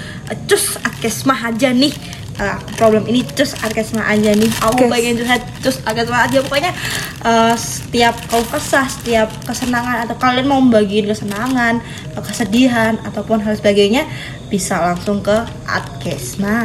cus 0.49 0.81
Adkesmah 0.81 1.53
aja 1.53 1.77
nih 1.77 1.93
eh, 2.39 2.57
problem 2.79 3.05
ini 3.07 3.23
terus 3.27 3.55
Arkesma 3.63 4.07
aja 4.07 4.35
nih 4.35 4.51
aku 4.63 4.87
Oke. 4.87 4.91
pengen 4.91 5.19
curhat 5.19 5.43
terus 5.63 5.79
Arkesma 5.87 6.27
aja 6.27 6.39
pokoknya 6.43 6.73
eh, 7.23 7.55
setiap 7.57 8.15
kau 8.31 8.43
kesah 8.47 8.87
setiap 8.87 9.29
kesenangan 9.47 10.07
atau 10.09 10.17
kalian 10.19 10.47
mau 10.47 10.59
membagiin 10.59 11.07
kesenangan 11.07 11.83
atau 12.15 12.23
kesedihan 12.23 12.99
ataupun 13.07 13.43
hal 13.43 13.55
sebagainya 13.55 14.07
bisa 14.51 14.79
langsung 14.79 15.23
ke 15.23 15.35
Arkesma 15.67 16.63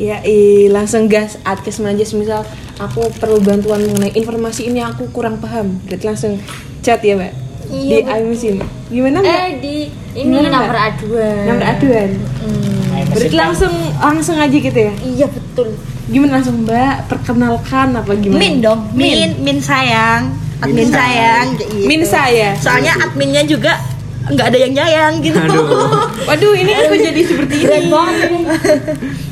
Ya, 0.00 0.24
langsung 0.72 1.12
gas 1.12 1.36
adkes 1.44 1.76
aja 1.76 2.04
misal 2.16 2.40
aku 2.80 3.12
perlu 3.20 3.36
bantuan 3.44 3.84
mengenai 3.84 4.16
informasi 4.16 4.72
ini 4.72 4.80
aku 4.80 5.12
kurang 5.12 5.36
paham. 5.36 5.76
Berarti 5.84 6.04
langsung 6.08 6.32
chat 6.80 7.04
ya, 7.04 7.20
Mbak. 7.20 7.32
Iya, 7.68 7.96
di 8.00 8.08
iMesin. 8.08 8.56
Gimana, 8.88 9.20
Mbak? 9.20 9.36
Eh 9.36 9.50
di 9.60 9.76
ini 10.16 10.32
Gimana, 10.32 10.48
Mbak? 10.48 10.56
nomor 10.56 10.78
aduan. 10.80 11.42
Nomor 11.44 11.64
aduan. 11.68 12.10
Hmm, 12.16 12.69
Main 13.00 13.16
Berarti 13.16 13.36
langsung 13.36 13.74
langsung 13.96 14.36
aja 14.36 14.52
gitu 14.52 14.76
ya. 14.76 14.92
Iya 15.00 15.26
betul. 15.32 15.72
Gimana 16.10 16.30
langsung, 16.40 16.68
Mbak? 16.68 16.94
Perkenalkan 17.08 17.88
apa 17.96 18.12
gimana? 18.18 18.40
Min 18.42 18.54
dong 18.60 18.80
Min 18.92 19.40
Min 19.40 19.58
sayang 19.62 20.36
admin 20.60 20.84
Min 20.84 20.88
sayang 20.92 21.46
gitu. 21.56 21.86
Min 21.88 22.02
saya. 22.04 22.48
soalnya 22.60 22.92
adminnya 23.00 23.42
juga 23.48 23.80
nggak 24.28 24.46
ada 24.52 24.58
yang 24.60 24.72
nyayang 24.76 25.14
gitu 25.24 25.38
Aduh. 25.40 25.64
Waduh, 26.28 26.52
ini 26.52 26.70
kok 26.76 26.98
jadi 27.00 27.20
seperti 27.24 27.54
ini? 27.64 27.88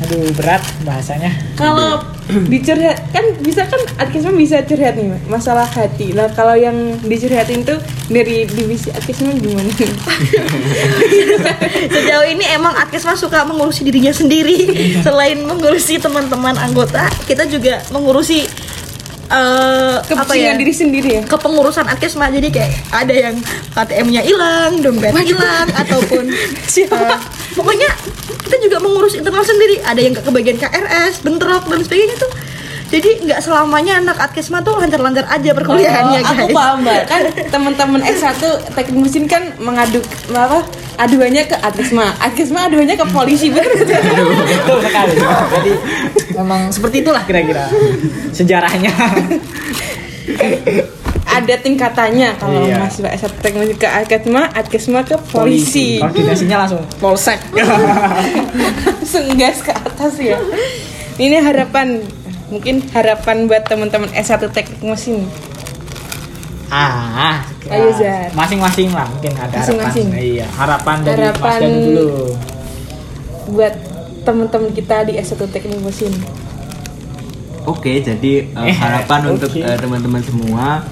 Aduh 0.00 0.32
berat 0.32 0.64
bahasanya. 0.82 1.30
Kalau 1.60 2.00
dicurhat 2.48 3.04
kan 3.12 3.24
bisa 3.44 3.68
kan 3.68 3.80
Adkisma 4.00 4.32
bisa 4.32 4.64
curhat 4.64 4.96
nih 4.96 5.12
masalah 5.28 5.68
hati. 5.68 6.16
Nah 6.16 6.32
kalau 6.32 6.56
yang 6.56 6.96
dicurhatin 7.04 7.68
tuh 7.68 7.76
dari 8.08 8.48
divisi 8.48 8.88
Adkisma 8.88 9.36
gimana? 9.36 9.68
Sejauh 11.94 12.26
ini 12.26 12.44
emang 12.54 12.72
Adkesma 12.80 13.12
suka 13.12 13.44
mengurusi 13.44 13.84
dirinya 13.84 14.14
sendiri. 14.14 14.72
Selain 15.04 15.36
mengurusi 15.44 16.00
teman-teman 16.00 16.56
anggota, 16.56 17.04
kita 17.28 17.44
juga 17.44 17.84
mengurusi 17.92 18.48
eh 19.30 19.96
apa 20.02 20.34
ya? 20.34 20.58
diri 20.58 20.74
sendiri 20.74 21.10
ya. 21.14 21.22
kepengurusan 21.22 21.86
Adkesma 21.86 22.34
jadi 22.34 22.50
kayak 22.50 22.72
ada 22.90 23.14
yang 23.14 23.38
KTM-nya 23.78 24.26
hilang, 24.26 24.82
dompet 24.82 25.14
hilang 25.22 25.70
ataupun 25.70 26.34
eh, 26.82 27.18
pokoknya 27.52 27.88
kita 28.44 28.56
juga 28.60 28.76
mengurus 28.78 29.14
internal 29.14 29.42
sendiri. 29.42 29.78
Ada 29.82 30.00
yang 30.00 30.14
ke 30.14 30.22
kebagian 30.22 30.56
KRS, 30.58 31.22
bentrok 31.22 31.66
dan 31.66 31.80
sebagainya 31.82 32.16
tuh. 32.18 32.32
Jadi 32.90 33.22
nggak 33.22 33.38
selamanya 33.38 34.02
anak 34.02 34.18
Adkesma 34.18 34.66
tuh 34.66 34.74
lancar-lancar 34.74 35.22
aja 35.30 35.54
perkuliahannya 35.54 36.18
Oh, 36.20 36.26
guys. 36.26 36.34
aku 36.42 36.46
paham 36.50 36.76
mbak 36.82 37.06
kan 37.06 37.22
teman-teman 37.46 38.02
S1 38.02 38.42
teknik 38.74 38.98
mesin 38.98 39.30
kan 39.30 39.54
mengadu 39.62 40.02
apa 40.34 40.66
aduannya 40.98 41.46
ke 41.46 41.54
Adkisma 41.54 42.18
Adkisma 42.18 42.66
aduannya 42.66 42.98
ke 42.98 43.06
polisi 43.14 43.46
bener 43.54 43.78
Betul 43.78 44.82
sekali. 44.82 45.14
Jadi 45.22 45.72
memang 46.34 46.74
seperti 46.74 47.06
itulah 47.06 47.22
kira-kira 47.22 47.70
sejarahnya. 48.34 48.90
Ada 51.30 51.54
tingkatannya 51.56 52.34
kalau 52.36 52.60
Iya. 52.60 52.76
mahasiswa 52.76 53.08
S1 53.08 53.32
teknik 53.38 53.58
mesin 53.64 53.76
ke 53.76 53.86
Adkisma 53.86 54.42
Adkisma 54.50 55.00
ke 55.02 55.14
polisi 55.26 55.96
Koordinasinya 55.96 56.56
langsung 56.60 56.82
polsek. 56.96 57.38
langsung 58.84 59.24
gas 59.34 59.58
ke 59.60 59.70
atas 59.70 60.14
ya 60.16 60.36
ini 61.16 61.36
harapan 61.36 62.02
mungkin 62.48 62.82
harapan 62.88 63.46
buat 63.46 63.62
teman-teman 63.62 64.10
S1 64.10 64.42
teknik 64.48 64.80
mesin 64.80 65.22
ah, 66.68 67.42
Ayo, 67.66 67.90
Zar. 67.92 68.30
Masing-masing 68.32 68.90
lah 68.90 69.06
mungkin 69.06 69.30
ada 69.32 69.54
Masing-masing. 69.56 70.06
harapan. 70.08 70.26
Iya, 70.28 70.46
harapan 70.50 70.96
dari 71.00 71.10
Mas 71.10 71.18
Harapan- 71.20 71.60
Danu 71.60 71.78
dulu. 71.84 72.08
buat 73.50 73.74
teman-teman 74.20 74.70
kita 74.72 74.96
di 75.04 75.12
S1 75.16 75.40
teknik 75.46 75.78
mesin 75.78 76.10
Oke, 77.62 78.00
jadi 78.00 78.50
uh, 78.50 78.64
Eh, 78.64 78.72
harapan 78.72 79.20
oke. 79.20 79.32
untuk 79.36 79.50
uh, 79.56 79.76
teman-teman 79.76 80.18
semua 80.20 80.82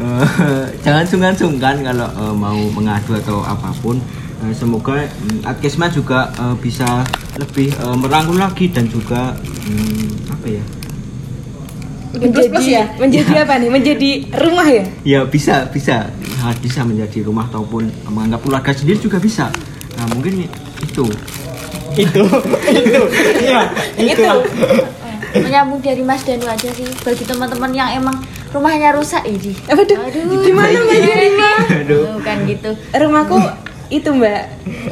uh, 0.00 0.66
jangan 0.84 1.04
sungkan-sungkan 1.06 1.84
kalau 1.84 2.08
uh, 2.16 2.34
mau 2.34 2.58
mengadu 2.72 3.16
atau 3.16 3.44
apa 3.44 3.70
pun. 3.78 4.00
Uh, 4.40 4.52
semoga 4.56 5.04
um, 5.04 5.44
Adkesma 5.44 5.92
juga 5.92 6.32
uh, 6.40 6.56
bisa 6.56 7.04
lebih 7.36 7.76
uh, 7.84 7.92
merangkul 7.92 8.40
lagi 8.40 8.72
dan 8.72 8.88
juga 8.88 9.36
um, 9.68 10.08
apa 10.32 10.48
ya? 10.48 10.64
menjadi 12.10 12.58
ya? 12.66 12.84
menjadi 12.98 13.46
apa 13.46 13.54
nih 13.62 13.70
menjadi 13.70 14.10
rumah 14.34 14.66
ya 14.66 14.82
Ya 15.06 15.20
bisa 15.22 15.70
bisa 15.70 16.10
Ya, 16.40 16.56
bisa 16.56 16.80
menjadi 16.88 17.20
rumah 17.20 17.44
ataupun 17.52 17.92
menganggap 18.08 18.40
keluarga 18.40 18.72
sendiri 18.72 18.96
juga 18.96 19.20
bisa. 19.20 19.52
Nah 20.00 20.08
mungkin 20.08 20.48
itu. 20.80 21.04
itu 22.00 22.22
itu 22.70 23.00
iya 23.44 23.60
itu 24.00 24.24
Menyambung 25.30 25.84
dari 25.84 26.00
Mas 26.00 26.24
Danu 26.24 26.48
aja 26.48 26.70
sih 26.72 26.88
bagi 27.04 27.22
teman-teman 27.28 27.70
yang 27.76 27.92
emang 27.92 28.16
rumahnya 28.50 28.90
rusak 28.94 29.22
ini. 29.26 29.54
Apa 29.66 29.82
tuh? 29.86 29.96
Gimana 30.42 30.74
Mbak 30.74 30.98
Jerima? 31.02 31.50
Aduh. 31.82 32.02
Bukan 32.18 32.36
gitu. 32.50 32.70
Rumahku 32.94 33.38
itu 33.90 34.06
Mbak 34.06 34.42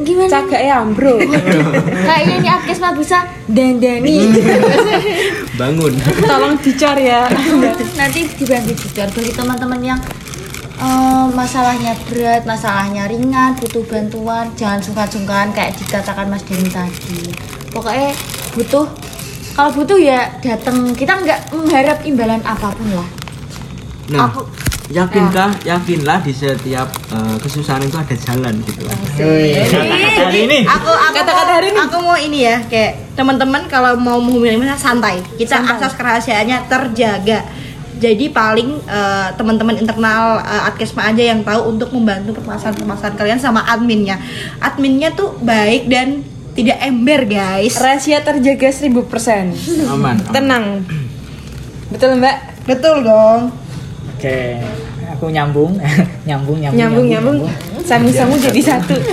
Gimana? 0.02 0.26
cagak 0.26 0.58
ya 0.58 0.82
bro 0.82 1.22
Kayaknya 2.10 2.34
ini 2.42 2.48
Adkes 2.50 2.82
mah 2.82 2.92
bisa 2.98 3.22
dandani. 3.46 4.26
Bangun. 5.60 5.94
tolong 6.18 6.58
dicor 6.58 6.98
ya 6.98 7.30
Nanti 7.94 8.26
dibantu 8.34 8.74
juga 8.74 9.06
bagi 9.06 9.30
teman-teman 9.30 9.80
yang 9.86 10.00
eh, 10.82 11.26
masalahnya 11.30 11.94
berat, 12.10 12.42
masalahnya 12.42 13.06
ringan, 13.06 13.54
butuh 13.58 13.86
bantuan, 13.86 14.50
jangan 14.58 14.82
sungkan-sungkan 14.82 15.54
kayak 15.54 15.78
dikatakan 15.78 16.26
Mas 16.26 16.42
Dani 16.42 16.70
tadi. 16.70 17.34
Pokoknya 17.70 18.10
butuh 18.54 18.86
kalau 19.54 19.70
butuh 19.74 19.98
ya 19.98 20.30
datang. 20.38 20.94
Kita 20.94 21.18
nggak 21.18 21.50
mengharap 21.54 21.98
imbalan 22.06 22.42
apa 22.46 22.70
pun 22.70 22.86
lah. 22.94 23.08
Nah, 24.08 24.24
Aku- 24.26 24.48
yakinkah, 24.88 25.52
yakinlah 25.62 26.24
di 26.24 26.32
setiap 26.32 26.88
uh, 27.12 27.36
kesusahan 27.36 27.84
itu 27.84 27.92
ada 27.92 28.16
jalan 28.16 28.56
gitu. 28.64 28.88
Wih, 29.20 29.60
kata-kata 29.60 30.20
hari 30.24 30.40
ini 30.48 30.58
Aku 30.64 30.88
aku 30.88 31.12
Kata-kata 31.12 31.44
mau, 31.44 31.54
hari 31.54 31.66
ini. 31.68 31.78
aku 31.78 31.96
mau 32.00 32.16
ini 32.16 32.38
ya 32.40 32.56
kayak 32.64 33.12
teman-teman 33.12 33.68
kalau 33.68 34.00
mau 34.00 34.16
menghubungi 34.16 34.56
mana 34.56 34.72
santai. 34.74 35.20
Kita 35.36 35.60
asas 35.60 35.92
kerahasiaannya 35.92 36.72
terjaga. 36.72 37.44
Jadi 37.98 38.30
paling 38.30 38.78
eh, 38.80 39.28
teman-teman 39.34 39.76
internal 39.76 40.40
eh, 40.40 40.68
Adkesma 40.70 41.10
aja 41.10 41.20
yang 41.20 41.44
tahu 41.44 41.68
untuk 41.68 41.92
membantu 41.92 42.32
permasalahan-permasalahan 42.32 43.18
kalian 43.18 43.40
sama 43.42 43.68
adminnya. 43.68 44.16
Adminnya 44.56 45.12
tuh 45.12 45.36
baik 45.36 45.90
dan 45.90 46.24
tidak 46.56 46.80
ember 46.80 47.22
guys. 47.22 47.76
rahasia 47.76 48.18
terjaga 48.18 48.72
1000% 48.72 48.88
Aman. 48.88 49.54
aman. 49.86 50.16
tenang 50.32 50.64
betul 51.86 52.18
Mbak 52.18 52.36
Betul 52.68 53.00
dong. 53.00 53.48
Oke 54.18 54.38
aku 55.14 55.30
nyambung. 55.34 55.78
Nyambung 56.26 56.58
nyambung 56.58 56.74
nyambung 56.74 57.06
nyambung 57.06 57.38
sambung-sambung 57.86 58.38
jadi 58.42 58.60
satu. 58.74 58.98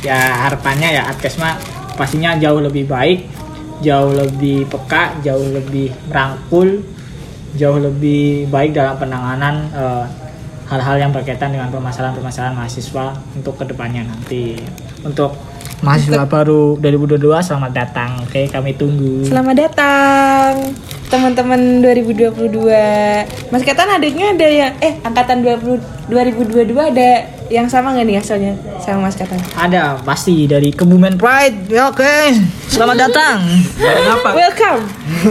Ya 0.00 0.16
harapannya 0.48 0.96
ya 0.96 1.12
Adkesma 1.12 1.60
pastinya 1.92 2.32
jauh 2.40 2.64
lebih 2.64 2.88
baik 2.88 3.28
jauh 3.84 4.16
lebih 4.16 4.64
peka 4.64 5.20
jauh 5.20 5.44
lebih 5.44 5.92
merangkul 6.08 6.80
jauh 7.52 7.76
lebih 7.76 8.48
baik 8.48 8.72
dalam 8.72 8.96
penanganan 8.96 9.68
eh, 9.76 10.04
hal-hal 10.70 10.96
yang 11.02 11.10
berkaitan 11.10 11.50
dengan 11.50 11.66
permasalahan-permasalahan 11.74 12.54
mahasiswa 12.54 13.10
untuk 13.34 13.58
ke 13.58 13.66
depannya 13.66 14.06
nanti. 14.06 14.54
Untuk 15.02 15.34
mahasiswa 15.80 16.28
baru 16.28 16.76
2022 16.76 17.24
selamat 17.40 17.72
datang. 17.72 18.10
Oke 18.24 18.48
kami 18.52 18.76
tunggu. 18.76 19.24
Selamat 19.24 19.56
datang 19.56 20.76
teman-teman 21.10 21.82
2022 21.82 23.50
Mas 23.50 23.66
Ketan 23.66 23.90
adiknya 23.90 24.30
ada 24.30 24.46
yang 24.46 24.72
eh 24.78 24.94
angkatan 25.02 25.42
20 25.42 26.06
2022 26.06 26.70
ada 26.70 27.26
yang 27.50 27.66
sama 27.66 27.90
nggak 27.98 28.06
nih 28.06 28.16
asalnya 28.22 28.54
sama 28.78 29.10
Mas 29.10 29.18
Ketan? 29.18 29.40
Ada 29.58 29.98
pasti 30.06 30.46
dari 30.46 30.70
Kebumen 30.70 31.18
Pride. 31.18 31.66
Ya 31.72 31.90
oke. 31.90 32.14
Selamat 32.70 33.10
datang. 33.10 33.42
Kenapa? 33.74 34.28
welcome. 34.36 34.82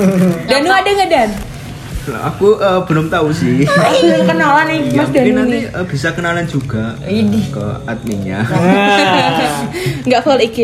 Danu 0.49 0.67
ada 0.67 0.89
nggak 0.89 1.09
Dan 1.09 1.30
Lah, 2.10 2.34
Aku 2.34 2.57
eh, 2.57 2.82
belum 2.89 3.05
tahu 3.07 3.30
sih. 3.32 3.64
Belum 3.66 4.24
kenalan 4.32 4.66
nih 4.68 4.80
Ya, 4.89 5.01
Mas 5.01 5.07
mungkin 5.10 5.22
Danu 5.24 5.39
nanti 5.39 5.60
eh, 5.70 5.86
bisa 5.86 6.07
kenalan 6.14 6.45
juga 6.49 6.97
eh, 7.05 7.24
ke 7.26 7.66
adminnya. 7.86 8.39
Nah, 8.45 9.70
nggak 10.07 10.22
full 10.26 10.39
IG 10.41 10.57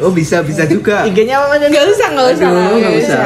Oh 0.00 0.08
bisa 0.08 0.40
bisa 0.40 0.64
juga. 0.64 1.04
IG-nya 1.04 1.36
apa 1.36 1.60
nggak 1.60 1.84
usah 1.92 2.08
nggak 2.08 2.28
usah. 2.32 2.48
Aduh, 2.48 2.76
nggak 2.80 2.94
usah. 3.04 3.24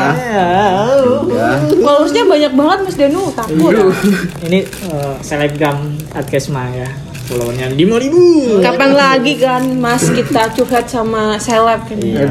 Followersnya 1.71 2.23
banyak 2.27 2.53
banget 2.59 2.79
Mas 2.83 2.97
Danu. 2.99 3.23
Takut. 3.31 3.71
Aduh. 3.71 3.95
ini 4.43 4.67
eh, 4.67 5.15
selebgram 5.23 5.79
Adkesma 6.15 6.67
ya 6.75 6.91
followernya 7.25 7.73
5000 7.73 8.61
kapan 8.61 8.91
lagi 8.93 9.33
kan 9.41 9.63
Mas 9.81 10.05
kita 10.13 10.53
curhat 10.53 10.87
sama 10.93 11.41
seleb. 11.41 11.81
Kan 11.89 11.97
Iya. 11.97 12.29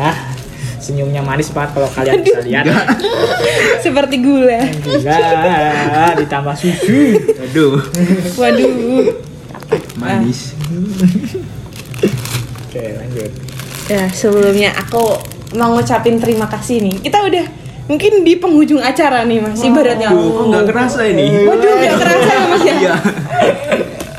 Ah, 0.00 0.16
senyumnya 0.84 1.24
manis 1.24 1.48
banget 1.48 1.80
kalau 1.80 1.88
kalian 1.88 2.20
bisa 2.20 2.44
lihat. 2.44 2.68
seperti 3.84 4.20
gula 4.20 4.60
Gila, 4.84 6.12
ditambah 6.20 6.54
susu. 6.60 7.16
Aduh. 7.40 7.80
waduh 8.36 9.16
Manis. 9.96 10.52
Oke, 12.68 12.82
lanjut. 13.00 13.30
Ya, 13.88 14.04
sebelumnya 14.12 14.76
aku 14.76 15.16
mau 15.56 15.72
ngucapin 15.72 16.20
terima 16.20 16.44
kasih 16.50 16.84
nih. 16.84 17.00
Kita 17.00 17.24
udah 17.24 17.44
mungkin 17.88 18.24
di 18.24 18.36
penghujung 18.36 18.80
acara 18.80 19.24
nih 19.24 19.38
Mas, 19.40 19.60
ibaratnya. 19.64 20.12
Kok 20.12 20.44
nggak 20.50 20.64
kerasa 20.68 21.00
ini? 21.08 21.46
Waduh, 21.48 21.72
nggak 21.80 21.96
kerasa 22.00 22.30
ya 22.32 22.44
Mas 22.48 22.62
ya. 22.64 22.74
Iya. 22.76 22.94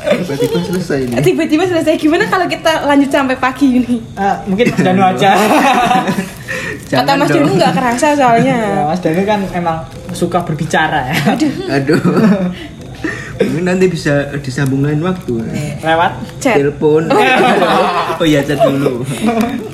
Tiba-tiba 0.06 0.58
selesai 0.62 0.98
ini. 1.02 1.12
Tiba-tiba 1.18 1.64
selesai. 1.66 1.92
Gimana 1.98 2.24
kalau 2.30 2.46
kita 2.46 2.86
lanjut 2.86 3.10
sampai 3.10 3.36
pagi 3.36 3.82
ini? 3.82 3.98
Ah, 4.14 4.38
mungkin 4.46 4.70
Mas 4.70 4.80
Danu 4.86 5.02
aja. 6.86 7.02
Kata 7.02 7.18
Jangan 7.18 7.18
Mas. 7.18 7.30
Danu 7.34 7.52
nggak 7.58 7.72
kerasa 7.74 8.06
soalnya. 8.14 8.56
Ya, 8.66 8.82
Mas 8.86 9.00
Danu 9.02 9.22
kan 9.26 9.40
emang 9.50 9.78
suka 10.14 10.38
berbicara 10.46 11.10
ya. 11.10 11.16
Aduh. 11.82 11.98
Ini 13.36 13.68
nanti 13.68 13.84
bisa 13.92 14.32
disambung 14.40 14.80
lain 14.80 15.04
waktu. 15.04 15.44
Lewat 15.84 16.40
Chat. 16.40 16.56
Telepon. 16.56 17.04
Oh 18.16 18.24
iya, 18.32 18.40
chat 18.40 18.56
dulu. 18.64 19.04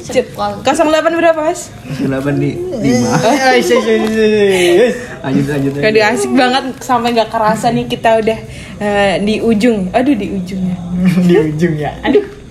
Chat. 0.03 0.27
08 0.35 0.67
berapa 1.15 1.39
Mas? 1.39 1.71
8 2.03 2.11
nih 2.43 2.59
5. 2.59 2.83
Eh, 2.83 3.63
yes, 3.63 3.71
yes, 3.71 3.85
yes, 3.87 4.03
yes. 4.19 4.95
Lanjut 5.23 5.47
lanjut. 5.47 5.73
Aduh 5.79 6.03
asik 6.03 6.33
banget 6.35 6.65
sampai 6.83 7.15
nggak 7.15 7.31
kerasa 7.31 7.71
nih 7.71 7.87
kita 7.87 8.19
udah 8.19 8.39
eh, 8.83 9.15
di 9.23 9.39
ujung. 9.39 9.95
Aduh 9.95 10.15
di 10.19 10.27
ujungnya. 10.35 10.77
di 11.23 11.35
ujung 11.39 11.75
ya. 11.79 11.95
Aduh. 12.03 12.41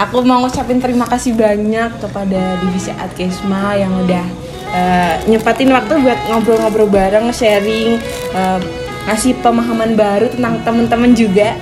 Aku 0.00 0.24
mau 0.24 0.40
ngucapin 0.40 0.80
terima 0.80 1.04
kasih 1.04 1.36
banyak 1.36 2.00
kepada 2.00 2.56
divisi 2.64 2.88
Adkesma 2.88 3.76
yang 3.76 3.92
udah 4.00 4.24
eh, 4.72 5.14
nyempatin 5.28 5.68
waktu 5.68 6.00
buat 6.00 6.18
ngobrol-ngobrol 6.32 6.88
bareng, 6.88 7.28
sharing, 7.36 8.00
eh, 8.32 8.58
ngasih 9.04 9.36
pemahaman 9.44 10.00
baru 10.00 10.32
tentang 10.32 10.64
teman-teman 10.64 11.12
juga 11.12 11.52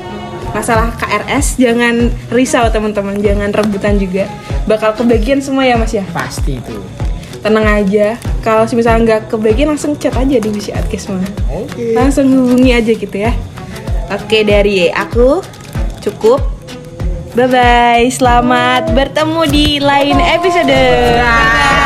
masalah 0.54 0.94
KRS. 0.94 1.58
Jangan 1.58 2.14
risau 2.30 2.70
teman-teman, 2.70 3.18
jangan 3.18 3.50
rebutan 3.50 3.98
juga. 3.98 4.30
Bakal 4.70 4.94
kebagian 4.94 5.42
semua 5.42 5.66
ya 5.66 5.74
Mas 5.74 5.90
ya. 5.90 6.06
Pasti 6.14 6.62
itu. 6.62 6.78
Tenang 7.42 7.66
aja. 7.66 8.14
Kalau 8.46 8.70
misalnya 8.70 9.00
nggak 9.02 9.34
kebagian 9.34 9.74
langsung 9.74 9.98
chat 9.98 10.14
aja 10.14 10.38
divisi 10.38 10.70
Adkesma. 10.70 11.18
Oke. 11.50 11.90
Langsung 11.90 12.30
hubungi 12.30 12.70
aja 12.70 12.92
gitu 12.94 13.16
ya. 13.18 13.34
Oke 14.14 14.46
dari 14.46 14.94
aku 14.94 15.42
cukup. 16.06 16.57
Bye 17.36 17.48
bye. 17.48 18.06
Selamat 18.08 18.88
bertemu 18.96 19.40
di 19.52 19.66
lain 19.80 20.16
episode. 20.16 21.77